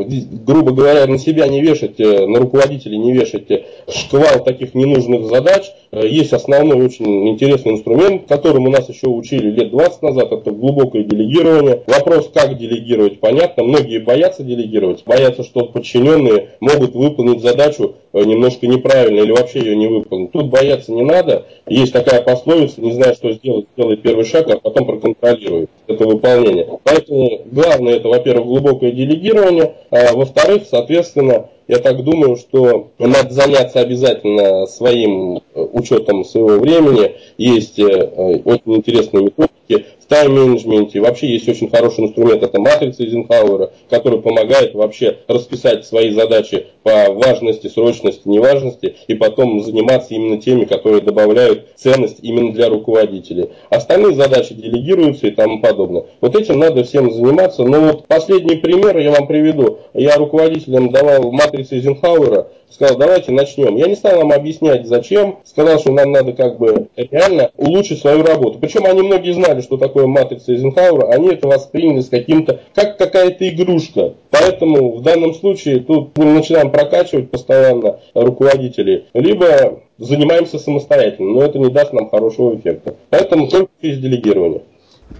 грубо 0.45 0.73
говоря, 0.73 1.07
на 1.07 1.19
себя 1.19 1.49
не 1.49 1.63
вешать, 1.63 1.99
э, 1.99 2.27
на 2.27 2.39
руководителей 2.39 2.99
не 2.99 3.13
вешать 3.13 3.51
э, 3.51 3.65
шквал 3.89 4.45
таких 4.45 4.75
ненужных 4.75 5.27
задач, 5.27 5.73
есть 5.93 6.33
основной 6.33 6.85
очень 6.85 7.29
интересный 7.29 7.73
инструмент, 7.73 8.27
которым 8.29 8.67
у 8.67 8.71
нас 8.71 8.89
еще 8.89 9.09
учили 9.09 9.51
лет 9.51 9.71
20 9.71 10.03
назад, 10.03 10.33
это 10.33 10.51
глубокое 10.51 11.05
делегирование. 11.05 11.83
Вопрос, 11.87 12.31
как 12.35 12.59
делегировать, 12.59 13.21
понятно. 13.21 13.63
Многие 13.63 13.99
боятся 13.99 14.43
делегировать, 14.43 15.05
боятся, 15.07 15.45
что 15.45 15.65
подчиненные 15.67 16.51
могут 16.61 16.95
выполнить 16.95 17.41
задачу 17.41 17.95
немножко 18.13 18.67
неправильно 18.67 19.21
или 19.21 19.33
вообще 19.33 19.61
ее 19.61 19.77
не 19.77 19.87
выполнить. 19.87 20.33
Тут 20.33 20.51
бояться 20.51 20.93
не 20.93 21.03
надо. 21.03 21.47
Есть 21.67 21.93
такая 21.93 22.23
пословица, 22.23 22.81
не 22.81 22.93
знаю, 22.93 23.15
что 23.15 23.33
сделать, 23.33 23.67
сделай 23.75 23.97
первый 23.97 24.25
шаг, 24.25 24.49
а 24.51 24.59
потом 24.59 24.87
проконтролируй 24.87 25.69
это 25.97 26.07
выполнение. 26.07 26.79
Поэтому 26.85 27.43
главное 27.47 27.97
это, 27.97 28.09
во-первых, 28.09 28.47
глубокое 28.47 28.93
делегирование, 28.93 29.75
а 29.91 30.15
во-вторых, 30.15 30.63
соответственно, 30.71 31.49
я 31.69 31.79
так 31.79 32.05
думаю, 32.05 32.37
что 32.37 32.91
надо 32.99 33.33
заняться 33.33 33.81
обязательно 33.81 34.67
своим 34.67 35.39
э, 35.39 35.41
учетом 35.73 36.25
своего 36.25 36.61
времени. 36.61 37.17
Есть 37.39 37.79
э, 37.79 37.85
очень 37.85 38.77
интересные 38.77 39.25
методики 39.25 39.87
в 40.07 40.09
тайм-менеджменте. 40.09 41.01
Вообще 41.01 41.29
есть 41.33 41.49
очень 41.49 41.69
хороший 41.69 42.05
инструмент, 42.05 42.43
это 42.43 42.61
матрица 42.61 43.03
Эйзенхауэра, 43.03 43.73
который 43.91 44.21
помогает 44.21 44.75
вообще 44.75 45.19
расписать 45.27 45.85
свои 45.85 46.11
задачи 46.11 46.67
по 46.83 47.13
важности, 47.13 47.67
срочности, 47.67 48.23
неважности, 48.29 48.95
и 49.09 49.15
потом 49.15 49.61
заниматься 49.63 50.15
именно 50.15 50.41
теми, 50.41 50.65
которые 50.65 51.03
добавляют 51.03 51.67
ценность 51.75 52.19
именно 52.23 52.53
для 52.53 52.69
руководителей. 52.69 53.51
Остальные 53.71 54.15
задачи 54.15 54.55
делегируются 54.55 55.27
и 55.27 55.31
тому 55.31 55.61
подобное. 55.61 56.05
Вот 56.21 56.37
этим 56.37 56.59
надо 56.59 56.85
всем 56.85 57.11
заниматься. 57.11 57.65
Но 57.65 57.81
вот 57.81 58.07
последний 58.07 58.57
пример 58.57 58.97
я 58.99 59.11
вам 59.11 59.27
приведу. 59.27 59.79
Я 59.95 60.17
руководителям 60.17 60.91
давал 60.91 61.33
матрицу 61.33 61.75
Эйзенхауэра, 61.75 62.49
сказал, 62.71 62.99
давайте 62.99 63.33
начнем. 63.33 63.77
Я 63.77 63.87
не 63.87 63.97
стал 63.97 64.19
вам 64.19 64.33
объяснять, 64.33 64.87
зачем. 64.87 65.39
Сказал, 65.45 65.79
что 65.81 65.93
нам 65.93 66.13
надо 66.13 66.33
как 66.33 66.59
бы 66.59 66.89
реально 66.97 67.51
улучшить 67.57 68.01
свою 68.01 68.23
работу. 68.23 68.59
Причем 68.61 68.85
они 68.87 69.03
многие 69.03 69.33
знали, 69.33 69.61
что 69.61 69.77
такое 69.77 69.96
матрица 70.05 70.53
Эйзенхауэра. 70.53 71.13
Они 71.13 71.29
это 71.29 71.49
восприняли 71.49 72.01
с 72.01 72.09
каким-то, 72.09 72.61
как 72.75 72.99
какая-то 72.99 73.49
игрушка. 73.49 74.15
Поэтому 74.31 74.97
в 74.97 75.03
данном 75.03 75.35
случае 75.35 75.81
тут 75.81 76.17
мы 76.19 76.27
начинаем 76.27 76.71
прокачивать 76.71 77.31
постоянно 77.31 78.01
руководителей. 78.15 79.07
Либо 79.15 79.81
занимаемся 79.99 80.59
самостоятельно, 80.59 81.33
но 81.33 81.43
это 81.43 81.59
не 81.59 81.71
даст 81.71 81.93
нам 81.93 82.11
хорошего 82.11 82.55
эффекта. 82.57 82.97
Поэтому 83.11 83.49
только 83.49 83.71
через 83.81 83.99
делегирование. 83.99 84.63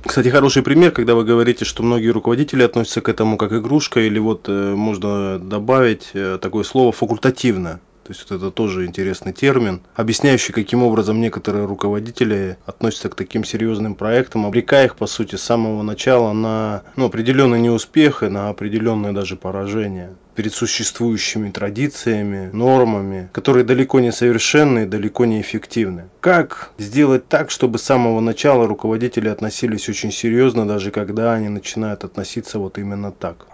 Кстати, 0.05 0.29
хороший 0.29 0.63
пример, 0.63 0.91
когда 0.91 1.15
вы 1.15 1.25
говорите, 1.25 1.65
что 1.65 1.83
многие 1.83 2.09
руководители 2.09 2.63
относятся 2.63 3.01
к 3.01 3.09
этому 3.09 3.37
как 3.37 3.53
игрушка, 3.53 4.01
или 4.01 4.19
вот 4.19 4.49
э, 4.49 4.75
можно 4.75 5.39
добавить 5.39 6.11
э, 6.15 6.39
такое 6.41 6.65
слово 6.65 6.93
факультативно. 6.93 7.81
То 8.07 8.13
есть 8.13 8.31
вот 8.31 8.37
это 8.37 8.53
тоже 8.53 8.87
интересный 8.87 9.33
термин, 9.33 9.81
объясняющий, 9.97 10.53
каким 10.53 10.85
образом 10.85 11.21
некоторые 11.21 11.67
руководители 11.67 12.57
относятся 12.65 13.09
к 13.09 13.17
таким 13.17 13.43
серьезным 13.43 13.97
проектам, 13.97 14.47
обрекая 14.47 14.85
их, 14.85 14.95
по 14.95 15.07
сути, 15.07 15.35
с 15.35 15.43
самого 15.43 15.83
начала 15.83 16.33
на 16.33 16.85
ну, 16.95 17.07
определенный 17.07 17.61
неуспех 17.61 18.23
и 18.23 18.29
на 18.29 18.49
определенное 18.49 19.13
даже 19.13 19.35
поражение 19.35 20.15
перед 20.37 20.55
существующими 20.55 21.51
традициями, 21.51 22.51
нормами, 22.53 23.29
которые 23.33 23.65
далеко 23.65 23.99
не 23.99 24.13
совершенны 24.13 24.85
и 24.85 24.87
далеко 24.87 25.25
не 25.25 25.41
эффективны. 25.41 26.05
Как 26.21 26.71
сделать 26.79 27.27
так, 27.27 27.51
чтобы 27.51 27.79
с 27.79 27.83
самого 27.83 28.21
начала 28.21 28.69
руководители 28.69 29.29
относились 29.29 29.89
очень 29.89 30.13
серьезно, 30.13 30.69
даже 30.69 30.93
когда 30.93 31.33
они 31.33 31.49
начинают 31.49 32.05
относиться 32.05 32.61
вот 32.61 32.79
именно 32.79 33.11
так? 33.11 33.47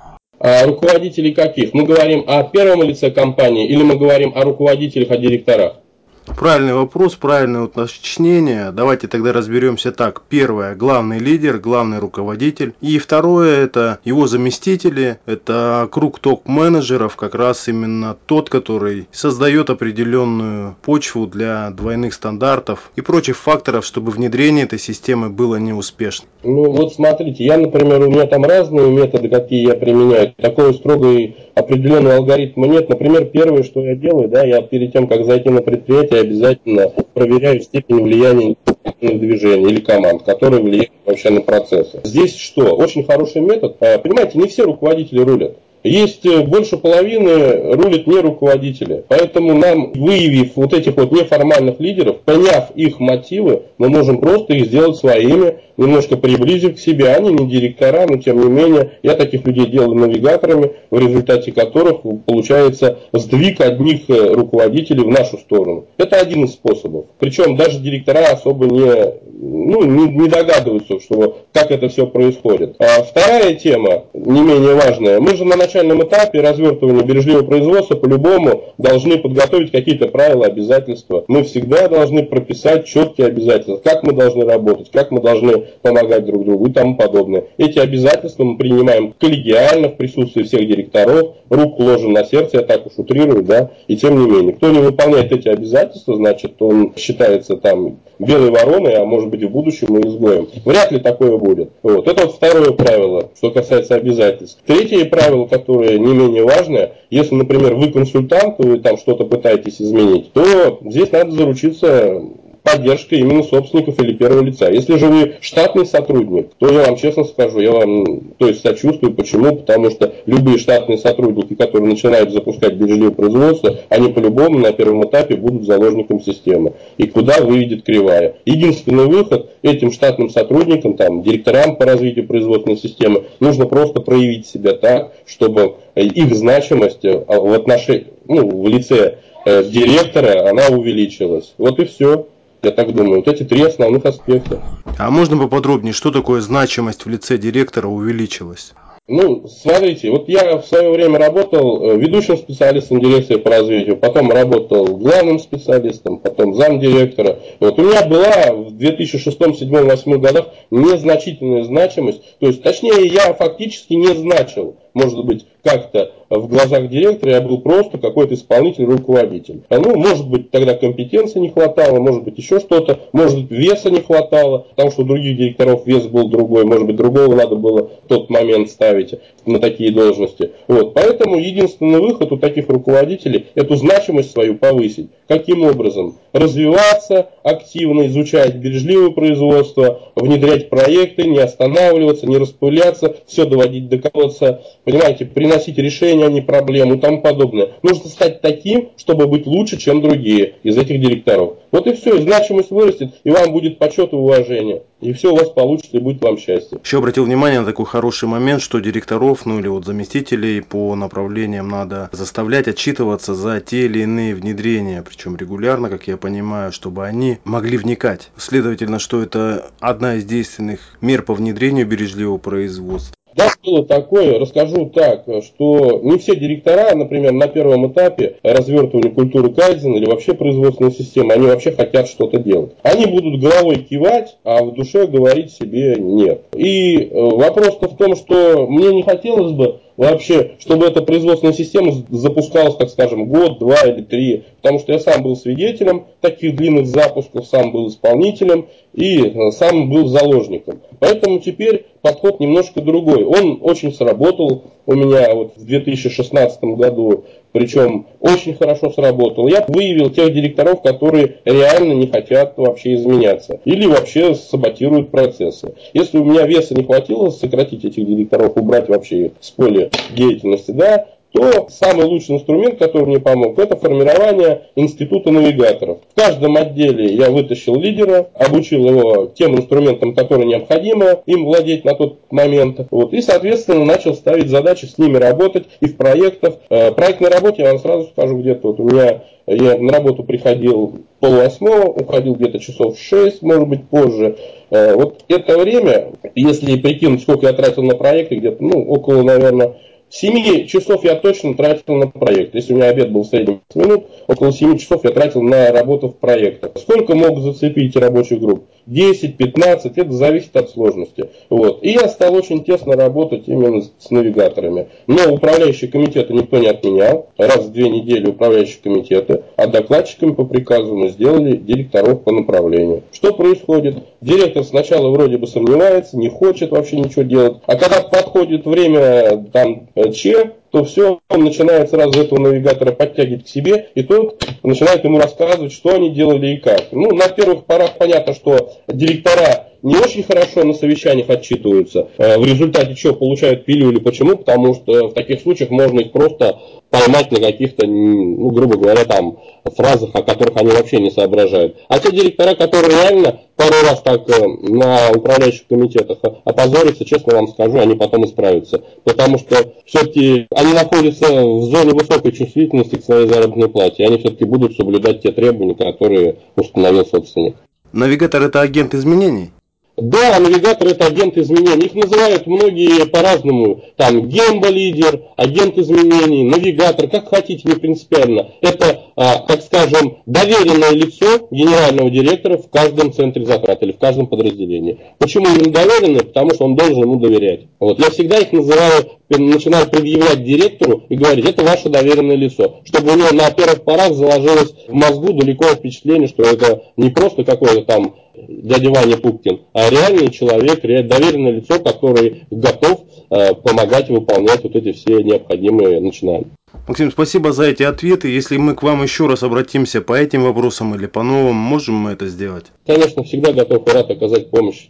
А 0.44 0.66
руководителей 0.66 1.32
каких? 1.32 1.72
Мы 1.72 1.84
говорим 1.84 2.24
о 2.26 2.42
первом 2.42 2.82
лице 2.82 3.12
компании 3.12 3.68
или 3.68 3.84
мы 3.84 3.94
говорим 3.94 4.32
о 4.34 4.42
руководителях, 4.42 5.12
о 5.12 5.16
директорах? 5.16 5.81
Правильный 6.26 6.74
вопрос, 6.74 7.14
правильное 7.14 7.62
уточнение. 7.62 8.70
Давайте 8.72 9.08
тогда 9.08 9.32
разберемся 9.32 9.92
так. 9.92 10.22
Первое, 10.28 10.74
главный 10.74 11.18
лидер, 11.18 11.58
главный 11.58 11.98
руководитель. 11.98 12.74
И 12.80 12.98
второе, 12.98 13.64
это 13.64 13.98
его 14.04 14.26
заместители, 14.26 15.18
это 15.26 15.88
круг 15.90 16.20
топ-менеджеров, 16.20 17.16
как 17.16 17.34
раз 17.34 17.68
именно 17.68 18.16
тот, 18.26 18.50
который 18.50 19.08
создает 19.10 19.70
определенную 19.70 20.76
почву 20.82 21.26
для 21.26 21.70
двойных 21.70 22.14
стандартов 22.14 22.92
и 22.96 23.00
прочих 23.00 23.36
факторов, 23.36 23.84
чтобы 23.84 24.12
внедрение 24.12 24.64
этой 24.64 24.78
системы 24.78 25.28
было 25.28 25.56
неуспешным. 25.56 26.28
Ну 26.44 26.70
вот 26.70 26.92
смотрите, 26.94 27.44
я, 27.44 27.56
например, 27.56 28.00
у 28.02 28.10
меня 28.10 28.26
там 28.26 28.44
разные 28.44 28.90
методы, 28.90 29.28
какие 29.28 29.66
я 29.68 29.74
применяю. 29.74 30.34
Такой 30.36 30.74
строгой 30.74 31.36
определенного 31.54 32.16
алгоритма 32.16 32.66
нет. 32.66 32.88
Например, 32.88 33.24
первое, 33.24 33.62
что 33.62 33.80
я 33.80 33.94
делаю, 33.94 34.28
да, 34.28 34.44
я 34.44 34.62
перед 34.62 34.92
тем, 34.92 35.06
как 35.06 35.24
зайти 35.24 35.50
на 35.50 35.62
предприятие, 35.62 36.11
обязательно 36.20 36.88
проверяю 37.14 37.60
степень 37.60 38.02
влияния 38.02 38.56
движений 39.00 39.70
или 39.70 39.80
команд, 39.80 40.22
которые 40.22 40.62
влияют 40.62 40.92
вообще 41.04 41.30
на 41.30 41.40
процессы. 41.40 42.00
Здесь 42.04 42.36
что? 42.36 42.74
Очень 42.76 43.04
хороший 43.04 43.40
метод. 43.40 43.76
А, 43.80 43.98
понимаете, 43.98 44.38
не 44.38 44.46
все 44.46 44.64
руководители 44.64 45.20
рулят. 45.20 45.56
Есть 45.84 46.24
э, 46.26 46.42
больше 46.42 46.76
половины 46.76 47.74
рулят 47.74 48.06
не 48.06 48.20
руководители. 48.20 49.04
Поэтому 49.08 49.54
нам, 49.54 49.92
выявив 49.92 50.52
вот 50.56 50.72
этих 50.72 50.96
вот 50.96 51.12
неформальных 51.12 51.80
лидеров, 51.80 52.20
поняв 52.20 52.70
их 52.74 53.00
мотивы, 53.00 53.62
мы 53.78 53.88
можем 53.88 54.18
просто 54.20 54.54
их 54.54 54.66
сделать 54.66 54.96
своими, 54.96 55.56
немножко 55.76 56.16
приблизив 56.16 56.76
к 56.76 56.78
себе. 56.78 57.08
Они 57.08 57.32
не 57.32 57.50
директора, 57.50 58.06
но 58.08 58.18
тем 58.18 58.40
не 58.40 58.48
менее, 58.48 58.92
я 59.02 59.14
таких 59.14 59.46
людей 59.46 59.66
делаю 59.66 59.94
навигаторами, 59.94 60.72
в 60.90 60.98
результате 60.98 61.52
которых 61.52 62.02
получается 62.26 62.98
сдвиг 63.12 63.60
одних 63.60 64.08
э, 64.08 64.32
руководителей 64.32 65.02
в 65.02 65.08
нашу 65.08 65.38
сторону. 65.38 65.86
Это 65.96 66.16
один 66.16 66.44
из 66.44 66.52
способов. 66.52 67.06
Причем 67.18 67.56
даже 67.56 67.80
директора 67.80 68.26
особо 68.32 68.66
не, 68.66 69.14
ну, 69.32 69.84
не, 69.84 70.08
не 70.16 70.28
догадываются, 70.28 71.00
что, 71.00 71.38
как 71.52 71.70
это 71.70 71.88
все 71.88 72.06
происходит. 72.06 72.76
А 72.78 73.02
вторая 73.02 73.54
тема, 73.54 74.04
не 74.14 74.40
менее 74.40 74.74
важная. 74.74 75.20
Мы 75.20 75.36
же 75.36 75.44
на 75.44 75.56
начальном 75.72 76.02
этапе 76.02 76.40
развертывания 76.40 77.02
бережливого 77.02 77.44
производства 77.44 77.94
по-любому 77.94 78.74
должны 78.78 79.18
подготовить 79.18 79.70
какие-то 79.70 80.08
правила, 80.08 80.46
обязательства. 80.46 81.24
Мы 81.28 81.44
всегда 81.44 81.88
должны 81.88 82.24
прописать 82.24 82.84
четкие 82.86 83.28
обязательства, 83.28 83.80
как 83.82 84.02
мы 84.02 84.12
должны 84.12 84.44
работать, 84.44 84.90
как 84.90 85.10
мы 85.10 85.20
должны 85.20 85.64
помогать 85.80 86.26
друг 86.26 86.44
другу 86.44 86.66
и 86.66 86.72
тому 86.72 86.96
подобное. 86.96 87.44
Эти 87.56 87.78
обязательства 87.78 88.44
мы 88.44 88.58
принимаем 88.58 89.14
коллегиально 89.18 89.88
в 89.88 89.96
присутствии 89.96 90.42
всех 90.42 90.66
директоров, 90.66 91.36
руку 91.48 91.82
ложим 91.82 92.12
на 92.12 92.24
сердце, 92.24 92.58
я 92.58 92.62
так 92.62 92.86
уж 92.86 92.92
утрирую, 92.96 93.42
да, 93.42 93.70
и 93.86 93.96
тем 93.96 94.18
не 94.18 94.30
менее. 94.30 94.54
Кто 94.54 94.70
не 94.70 94.80
выполняет 94.80 95.32
эти 95.32 95.48
обязательства, 95.48 96.16
значит, 96.16 96.60
он 96.60 96.92
считается 96.96 97.56
там 97.56 97.98
белой 98.24 98.50
вороной, 98.50 98.94
а 98.94 99.04
может 99.04 99.28
быть 99.28 99.42
в 99.44 99.50
будущем 99.50 99.98
и 99.98 100.08
изгоем. 100.08 100.48
Вряд 100.64 100.92
ли 100.92 101.00
такое 101.00 101.36
будет. 101.36 101.70
Вот. 101.82 102.06
Это 102.08 102.26
вот 102.26 102.34
второе 102.34 102.72
правило, 102.72 103.30
что 103.36 103.50
касается 103.50 103.94
обязательств. 103.94 104.60
Третье 104.66 105.04
правило, 105.04 105.46
которое 105.46 105.98
не 105.98 106.14
менее 106.14 106.44
важное, 106.44 106.92
если, 107.10 107.34
например, 107.34 107.74
вы 107.74 107.90
консультант, 107.92 108.56
вы 108.58 108.78
там 108.78 108.96
что-то 108.96 109.24
пытаетесь 109.24 109.80
изменить, 109.80 110.32
то 110.32 110.78
здесь 110.84 111.12
надо 111.12 111.30
заручиться 111.32 112.22
поддержка 112.62 113.16
именно 113.16 113.42
собственников 113.42 114.00
или 114.00 114.12
первого 114.12 114.42
лица. 114.42 114.70
Если 114.70 114.96
же 114.96 115.06
вы 115.06 115.36
штатный 115.40 115.86
сотрудник, 115.86 116.50
то 116.58 116.70
я 116.70 116.86
вам 116.86 116.96
честно 116.96 117.24
скажу, 117.24 117.60
я 117.60 117.72
вам 117.72 118.32
то 118.38 118.46
есть 118.46 118.62
сочувствую. 118.62 119.14
Почему? 119.14 119.56
Потому 119.56 119.90
что 119.90 120.12
любые 120.26 120.58
штатные 120.58 120.98
сотрудники, 120.98 121.54
которые 121.54 121.88
начинают 121.88 122.30
запускать 122.30 122.74
бережливое 122.74 123.10
производство, 123.10 123.78
они 123.88 124.08
по-любому 124.12 124.58
на 124.58 124.72
первом 124.72 125.04
этапе 125.04 125.36
будут 125.36 125.66
заложником 125.66 126.22
системы. 126.22 126.74
И 126.98 127.06
куда 127.06 127.40
выведет 127.40 127.84
кривая. 127.84 128.36
Единственный 128.44 129.06
выход 129.06 129.50
этим 129.62 129.92
штатным 129.92 130.30
сотрудникам, 130.30 130.94
там, 130.96 131.22
директорам 131.22 131.76
по 131.76 131.84
развитию 131.84 132.26
производственной 132.26 132.76
системы, 132.76 133.24
нужно 133.40 133.66
просто 133.66 134.00
проявить 134.00 134.46
себя 134.46 134.72
так, 134.72 135.12
чтобы 135.26 135.74
их 135.94 136.34
значимость 136.34 137.04
э, 137.04 137.24
в 137.26 137.52
отношении, 137.52 138.06
ну, 138.26 138.62
в 138.62 138.68
лице 138.68 139.18
э, 139.44 139.64
директора, 139.64 140.48
она 140.48 140.68
увеличилась. 140.68 141.54
Вот 141.58 141.78
и 141.78 141.84
все. 141.84 142.26
Я 142.62 142.70
так 142.70 142.94
думаю, 142.94 143.16
вот 143.16 143.28
эти 143.28 143.42
три 143.42 143.62
основных 143.62 144.04
аспекта. 144.06 144.62
А 144.96 145.10
можно 145.10 145.36
поподробнее, 145.36 145.92
что 145.92 146.12
такое 146.12 146.40
значимость 146.40 147.04
в 147.04 147.08
лице 147.08 147.36
директора 147.36 147.88
увеличилась? 147.88 148.72
Ну, 149.08 149.48
смотрите, 149.48 150.10
вот 150.10 150.28
я 150.28 150.58
в 150.58 150.64
свое 150.64 150.90
время 150.90 151.18
работал 151.18 151.82
э, 151.82 151.96
ведущим 151.96 152.36
специалистом 152.36 153.00
дирекции 153.00 153.34
по 153.34 153.50
развитию, 153.50 153.96
потом 153.96 154.30
работал 154.30 154.96
главным 154.96 155.40
специалистом, 155.40 156.18
потом 156.18 156.54
замдиректора. 156.54 157.40
Вот 157.58 157.80
у 157.80 157.82
меня 157.82 158.06
была 158.06 158.54
в 158.54 158.70
2006, 158.76 159.36
2007, 159.36 159.68
2008 159.68 160.20
годах 160.20 160.46
незначительная 160.70 161.64
значимость, 161.64 162.22
то 162.38 162.46
есть, 162.46 162.62
точнее, 162.62 163.08
я 163.08 163.34
фактически 163.34 163.94
не 163.94 164.14
значил, 164.14 164.76
может 164.94 165.24
быть, 165.24 165.46
как-то 165.62 166.12
в 166.38 166.48
глазах 166.48 166.88
директора 166.88 167.32
я 167.32 167.40
был 167.40 167.58
просто 167.58 167.98
какой-то 167.98 168.34
исполнитель, 168.34 168.84
руководитель. 168.84 169.62
А 169.68 169.78
ну, 169.78 169.96
может 169.96 170.28
быть, 170.28 170.50
тогда 170.50 170.74
компетенции 170.74 171.38
не 171.38 171.50
хватало, 171.50 171.98
может 171.98 172.24
быть, 172.24 172.38
еще 172.38 172.58
что-то, 172.58 173.00
может 173.12 173.42
быть, 173.42 173.50
веса 173.50 173.90
не 173.90 174.00
хватало, 174.00 174.66
потому 174.70 174.90
что 174.90 175.02
у 175.02 175.04
других 175.04 175.36
директоров 175.36 175.86
вес 175.86 176.06
был 176.06 176.28
другой, 176.28 176.64
может 176.64 176.86
быть, 176.86 176.96
другого 176.96 177.34
надо 177.34 177.56
было 177.56 177.90
в 178.04 178.08
тот 178.08 178.30
момент 178.30 178.70
ставить 178.70 179.14
на 179.44 179.58
такие 179.58 179.92
должности. 179.92 180.52
Вот. 180.68 180.94
Поэтому 180.94 181.38
единственный 181.38 182.00
выход 182.00 182.32
у 182.32 182.38
таких 182.38 182.68
руководителей– 182.68 183.46
эту 183.54 183.76
значимость 183.76 184.32
свою 184.32 184.56
повысить. 184.56 185.10
Каким 185.28 185.64
образом? 185.64 186.18
Развиваться, 186.32 187.28
активно 187.42 188.06
изучать 188.06 188.54
бережливое 188.54 189.10
производство, 189.10 190.00
внедрять 190.14 190.70
проекты, 190.70 191.24
не 191.24 191.40
останавливаться, 191.40 192.26
не 192.26 192.38
распыляться, 192.38 193.16
все 193.26 193.44
доводить 193.44 193.88
до 193.88 193.98
колодца, 193.98 194.62
понимаете, 194.84 195.26
приносить 195.52 195.78
решения, 195.78 196.26
а 196.26 196.30
не 196.30 196.40
проблемы 196.40 196.96
и 196.96 197.00
тому 197.00 197.20
подобное. 197.20 197.72
Нужно 197.82 198.08
стать 198.08 198.40
таким, 198.40 198.90
чтобы 198.96 199.26
быть 199.26 199.46
лучше, 199.46 199.76
чем 199.76 200.00
другие 200.00 200.54
из 200.62 200.76
этих 200.78 201.00
директоров. 201.00 201.56
Вот 201.70 201.86
и 201.86 201.92
все, 201.94 202.16
и 202.16 202.22
значимость 202.22 202.70
вырастет, 202.70 203.14
и 203.24 203.30
вам 203.30 203.52
будет 203.52 203.78
почет 203.78 204.12
и 204.12 204.16
уважение. 204.16 204.82
И 205.00 205.12
все 205.12 205.32
у 205.32 205.36
вас 205.36 205.48
получится, 205.48 205.96
и 205.96 206.00
будет 206.00 206.22
вам 206.22 206.38
счастье. 206.38 206.78
Еще 206.82 206.98
обратил 206.98 207.24
внимание 207.24 207.60
на 207.60 207.66
такой 207.66 207.86
хороший 207.86 208.28
момент, 208.28 208.62
что 208.62 208.78
директоров, 208.78 209.46
ну 209.46 209.58
или 209.58 209.68
вот 209.68 209.84
заместителей 209.84 210.62
по 210.62 210.94
направлениям 210.94 211.68
надо 211.68 212.08
заставлять 212.12 212.68
отчитываться 212.68 213.34
за 213.34 213.60
те 213.60 213.86
или 213.86 214.00
иные 214.00 214.34
внедрения, 214.34 215.02
причем 215.06 215.36
регулярно, 215.36 215.88
как 215.88 216.06
я 216.06 216.16
понимаю, 216.16 216.72
чтобы 216.72 217.04
они 217.04 217.38
могли 217.44 217.78
вникать. 217.78 218.30
Следовательно, 218.36 218.98
что 218.98 219.22
это 219.22 219.70
одна 219.80 220.14
из 220.14 220.24
действенных 220.24 220.80
мер 221.00 221.22
по 221.22 221.34
внедрению 221.34 221.86
бережливого 221.86 222.38
производства. 222.38 223.16
Да, 223.34 223.48
было 223.64 223.84
такое, 223.84 224.38
расскажу 224.38 224.86
так, 224.86 225.24
что 225.44 226.00
не 226.02 226.18
все 226.18 226.36
директора, 226.36 226.94
например, 226.94 227.32
на 227.32 227.46
первом 227.48 227.90
этапе 227.90 228.36
развертывания 228.42 229.10
культуры 229.10 229.52
кайдзена 229.52 229.96
или 229.96 230.06
вообще 230.06 230.34
производственной 230.34 230.92
системы, 230.92 231.32
они 231.32 231.46
вообще 231.46 231.72
хотят 231.72 232.08
что-то 232.08 232.38
делать. 232.38 232.72
Они 232.82 233.06
будут 233.06 233.40
головой 233.40 233.76
кивать, 233.76 234.36
а 234.44 234.62
в 234.62 234.74
душе 234.74 235.06
говорить 235.06 235.52
себе 235.52 235.96
нет. 235.96 236.42
И 236.54 236.96
э, 236.96 237.10
вопрос-то 237.12 237.88
в 237.88 237.96
том, 237.96 238.16
что 238.16 238.66
мне 238.66 238.92
не 238.92 239.02
хотелось 239.02 239.52
бы 239.52 239.80
вообще, 239.96 240.52
чтобы 240.58 240.86
эта 240.86 241.02
производственная 241.02 241.54
система 241.54 241.92
запускалась, 242.10 242.76
так 242.76 242.90
скажем, 242.90 243.26
год, 243.26 243.58
два 243.58 243.82
или 243.86 244.02
три. 244.02 244.44
Потому 244.60 244.78
что 244.78 244.92
я 244.92 244.98
сам 244.98 245.22
был 245.22 245.36
свидетелем 245.36 246.06
таких 246.20 246.56
длинных 246.56 246.86
запусков, 246.86 247.46
сам 247.46 247.72
был 247.72 247.88
исполнителем 247.88 248.66
и 248.94 249.18
э, 249.20 249.50
сам 249.52 249.90
был 249.90 250.06
заложником. 250.06 250.81
Поэтому 251.02 251.40
теперь 251.40 251.86
подход 252.00 252.38
немножко 252.38 252.80
другой. 252.80 253.24
Он 253.24 253.58
очень 253.60 253.92
сработал 253.92 254.62
у 254.86 254.94
меня 254.94 255.34
вот 255.34 255.54
в 255.56 255.64
2016 255.64 256.62
году, 256.62 257.24
причем 257.50 258.06
очень 258.20 258.54
хорошо 258.54 258.88
сработал. 258.88 259.48
Я 259.48 259.64
выявил 259.66 260.10
тех 260.10 260.32
директоров, 260.32 260.80
которые 260.80 261.38
реально 261.44 261.94
не 261.94 262.06
хотят 262.06 262.54
вообще 262.56 262.94
изменяться 262.94 263.58
или 263.64 263.84
вообще 263.84 264.36
саботируют 264.36 265.10
процессы. 265.10 265.74
Если 265.92 266.18
у 266.18 266.24
меня 266.24 266.46
веса 266.46 266.76
не 266.76 266.84
хватило 266.84 267.30
сократить 267.30 267.84
этих 267.84 268.06
директоров, 268.06 268.56
убрать 268.56 268.88
вообще 268.88 269.26
их 269.26 269.32
с 269.40 269.50
поля 269.50 269.90
деятельности, 270.14 270.70
да, 270.70 271.08
то 271.32 271.66
самый 271.70 272.04
лучший 272.04 272.36
инструмент, 272.36 272.78
который 272.78 273.06
мне 273.06 273.20
помог, 273.20 273.58
это 273.58 273.76
формирование 273.76 274.68
института 274.76 275.30
навигаторов. 275.30 275.98
В 276.14 276.20
каждом 276.20 276.56
отделе 276.56 277.14
я 277.14 277.30
вытащил 277.30 277.76
лидера, 277.78 278.28
обучил 278.34 278.86
его 278.86 279.26
тем 279.34 279.56
инструментам, 279.56 280.14
которые 280.14 280.46
необходимо 280.46 281.22
им 281.26 281.44
владеть 281.44 281.84
на 281.84 281.94
тот 281.94 282.18
момент. 282.30 282.86
Вот, 282.90 283.12
и, 283.14 283.22
соответственно, 283.22 283.84
начал 283.84 284.14
ставить 284.14 284.48
задачи 284.48 284.84
с 284.84 284.98
ними 284.98 285.16
работать 285.16 285.64
и 285.80 285.86
в 285.86 285.96
проектах. 285.96 286.54
Э, 286.68 286.92
проектной 286.92 287.30
работе, 287.30 287.62
я 287.62 287.70
вам 287.70 287.78
сразу 287.78 288.08
скажу, 288.08 288.38
где-то 288.38 288.68
вот 288.68 288.80
у 288.80 288.84
меня 288.84 289.22
я 289.46 289.76
на 289.78 289.92
работу 289.92 290.22
приходил 290.22 291.00
полвосьмого, 291.18 291.86
уходил 291.86 292.34
где-то 292.34 292.58
часов 292.58 292.98
шесть, 292.98 293.42
может 293.42 293.68
быть, 293.68 293.88
позже. 293.88 294.36
Э, 294.70 294.94
вот 294.94 295.24
это 295.28 295.58
время, 295.58 296.12
если 296.34 296.78
прикинуть, 296.78 297.22
сколько 297.22 297.46
я 297.46 297.52
тратил 297.52 297.82
на 297.82 297.96
проекты, 297.96 298.36
где-то, 298.36 298.62
ну, 298.62 298.84
около, 298.88 299.22
наверное, 299.22 299.76
7 300.12 300.66
часов 300.66 301.04
я 301.04 301.14
точно 301.14 301.54
тратил 301.54 301.94
на 301.94 302.06
проект. 302.06 302.54
Если 302.54 302.74
у 302.74 302.76
меня 302.76 302.90
обед 302.90 303.10
был 303.10 303.22
в 303.22 303.28
среднем 303.28 303.62
15 303.72 303.76
минут, 303.76 304.06
около 304.26 304.52
7 304.52 304.76
часов 304.76 305.04
я 305.04 305.10
тратил 305.10 305.40
на 305.40 305.72
работу 305.72 306.08
в 306.08 306.16
проектах. 306.16 306.72
Сколько 306.76 307.14
мог 307.14 307.40
зацепить 307.40 307.96
рабочих 307.96 308.38
групп? 308.38 308.64
10, 308.86 309.36
15, 309.36 309.96
это 309.96 310.12
зависит 310.12 310.54
от 310.56 310.68
сложности. 310.68 311.30
Вот. 311.48 311.82
И 311.82 311.92
я 311.92 312.08
стал 312.08 312.34
очень 312.34 312.62
тесно 312.62 312.94
работать 312.94 313.44
именно 313.46 313.82
с 313.82 314.10
навигаторами. 314.10 314.88
Но 315.06 315.32
управляющие 315.32 315.90
комитеты 315.90 316.34
никто 316.34 316.58
не 316.58 316.68
отменял. 316.68 317.28
Раз 317.38 317.66
в 317.66 317.72
две 317.72 317.88
недели 317.88 318.26
управляющие 318.26 318.82
комитеты. 318.82 319.44
А 319.56 319.66
докладчиками 319.66 320.32
по 320.32 320.44
приказу 320.44 320.94
мы 320.94 321.08
сделали 321.08 321.56
директоров 321.56 322.22
по 322.22 322.32
направлению. 322.32 323.02
Что 323.12 323.32
происходит? 323.32 323.96
Директор 324.20 324.62
сначала 324.64 325.08
вроде 325.08 325.38
бы 325.38 325.46
сомневается, 325.46 326.18
не 326.18 326.28
хочет 326.28 326.70
вообще 326.70 326.98
ничего 326.98 327.22
делать. 327.22 327.58
А 327.66 327.76
когда 327.76 328.00
подходит 328.02 328.66
время 328.66 329.46
там 329.52 329.88
Че, 330.10 330.52
то 330.70 330.84
все, 330.84 331.20
он 331.28 331.44
начинает 331.44 331.90
сразу 331.90 332.18
этого 332.18 332.40
навигатора 332.40 332.92
подтягивать 332.92 333.44
к 333.44 333.48
себе, 333.48 333.90
и 333.94 334.02
тот 334.02 334.42
начинает 334.62 335.04
ему 335.04 335.18
рассказывать, 335.18 335.72
что 335.72 335.94
они 335.94 336.10
делали 336.10 336.54
и 336.54 336.56
как. 336.56 336.92
Ну, 336.92 337.14
на 337.14 337.28
первых 337.28 337.66
порах 337.66 337.98
понятно, 337.98 338.32
что 338.32 338.72
директора 338.88 339.51
не 339.82 339.96
очень 339.96 340.22
хорошо 340.22 340.64
на 340.64 340.74
совещаниях 340.74 341.28
отчитываются. 341.28 342.08
Э, 342.18 342.38
в 342.38 342.44
результате 342.44 342.94
чего 342.94 343.14
получают 343.14 343.64
пилюли. 343.64 343.98
Почему? 343.98 344.36
Потому 344.36 344.74
что 344.74 345.08
в 345.08 345.14
таких 345.14 345.40
случаях 345.40 345.70
можно 345.70 346.00
их 346.00 346.12
просто 346.12 346.58
поймать 346.90 347.30
на 347.32 347.40
каких-то, 347.40 347.86
ну, 347.86 348.50
грубо 348.50 348.76
говоря, 348.76 349.04
там, 349.04 349.38
фразах, 349.76 350.10
о 350.14 350.22
которых 350.22 350.56
они 350.56 350.70
вообще 350.70 351.00
не 351.00 351.10
соображают. 351.10 351.76
А 351.88 351.98
те 351.98 352.12
директора, 352.12 352.54
которые 352.54 352.90
реально 352.90 353.40
пару 353.56 353.74
раз 353.82 354.02
так 354.02 354.28
э, 354.28 354.46
на 354.68 355.10
управляющих 355.10 355.66
комитетах 355.66 356.18
опозорятся, 356.44 357.04
честно 357.04 357.34
вам 357.34 357.48
скажу, 357.48 357.78
они 357.78 357.94
потом 357.94 358.24
исправятся. 358.24 358.82
Потому 359.04 359.38
что 359.38 359.56
все-таки 359.84 360.46
они 360.54 360.74
находятся 360.74 361.26
в 361.26 361.64
зоне 361.64 361.92
высокой 361.92 362.32
чувствительности 362.32 362.96
к 362.96 363.04
своей 363.04 363.26
заработной 363.26 363.68
плате, 363.68 364.02
и 364.02 364.06
они 364.06 364.18
все-таки 364.18 364.44
будут 364.44 364.76
соблюдать 364.76 365.22
те 365.22 365.32
требования, 365.32 365.74
которые 365.74 366.36
установил 366.56 367.04
собственник. 367.04 367.56
Навигатор 367.92 368.42
это 368.42 368.60
агент 368.60 368.94
изменений? 368.94 369.50
Да, 369.96 370.40
навигатор 370.40 370.88
это 370.88 371.06
агент 371.06 371.36
изменений. 371.36 371.86
Их 371.86 371.94
называют 371.94 372.46
многие 372.46 373.04
по-разному. 373.04 373.82
Там 373.96 374.26
гембо-лидер, 374.26 375.20
агент 375.36 375.76
изменений, 375.76 376.44
навигатор, 376.44 377.08
как 377.08 377.28
хотите, 377.28 377.68
не 377.68 377.74
принципиально. 377.74 378.52
Это, 378.62 379.02
а, 379.16 379.40
так 379.40 379.60
скажем, 379.60 380.18
доверенное 380.24 380.92
лицо 380.92 381.46
генерального 381.50 382.08
директора 382.08 382.56
в 382.56 382.70
каждом 382.70 383.12
центре 383.12 383.44
затрат 383.44 383.82
или 383.82 383.92
в 383.92 383.98
каждом 383.98 384.28
подразделении. 384.28 384.98
Почему 385.18 385.46
именно 385.46 385.70
доверенное? 385.70 386.22
Потому 386.22 386.54
что 386.54 386.64
он 386.64 386.74
должен 386.74 387.02
ему 387.02 387.16
доверять. 387.16 387.66
Вот. 387.78 387.98
Я 387.98 388.08
всегда 388.08 388.38
их 388.38 388.50
называю, 388.52 389.10
начинаю 389.28 389.90
предъявлять 389.90 390.42
директору 390.42 391.02
и 391.10 391.16
говорить, 391.16 391.44
это 391.44 391.64
ваше 391.64 391.90
доверенное 391.90 392.36
лицо. 392.36 392.80
Чтобы 392.84 393.12
у 393.12 393.16
него 393.16 393.32
на 393.32 393.50
первых 393.50 393.82
порах 393.82 394.14
заложилось 394.14 394.72
в 394.88 394.92
мозгу 394.94 395.34
далеко 395.34 395.66
впечатление, 395.66 396.28
что 396.28 396.44
это 396.44 396.82
не 396.96 397.10
просто 397.10 397.44
какой-то 397.44 397.82
там 397.82 398.14
дядя 398.48 398.90
Ваня 398.90 399.16
Пупкин, 399.16 399.60
а 399.72 399.90
реальный 399.90 400.30
человек, 400.30 400.82
доверенное 400.82 401.52
лицо, 401.52 401.78
который 401.80 402.44
готов 402.50 403.04
э, 403.30 403.54
помогать 403.54 404.08
выполнять 404.08 404.62
вот 404.62 404.76
эти 404.76 404.92
все 404.92 405.22
необходимые 405.22 406.00
начинания. 406.00 406.46
Максим, 406.88 407.12
спасибо 407.12 407.52
за 407.52 407.64
эти 407.64 407.82
ответы. 407.82 408.28
Если 408.28 408.56
мы 408.56 408.74
к 408.74 408.82
вам 408.82 409.02
еще 409.02 409.26
раз 409.26 409.42
обратимся 409.42 410.00
по 410.00 410.14
этим 410.14 410.42
вопросам 410.42 410.94
или 410.94 411.06
по 411.06 411.22
новым, 411.22 411.54
можем 411.54 411.94
мы 411.94 412.12
это 412.12 412.26
сделать? 412.26 412.66
Конечно, 412.86 413.22
всегда 413.24 413.52
готов 413.52 413.86
и 413.86 413.90
рад 413.90 414.10
оказать 414.10 414.50
помощь. 414.50 414.88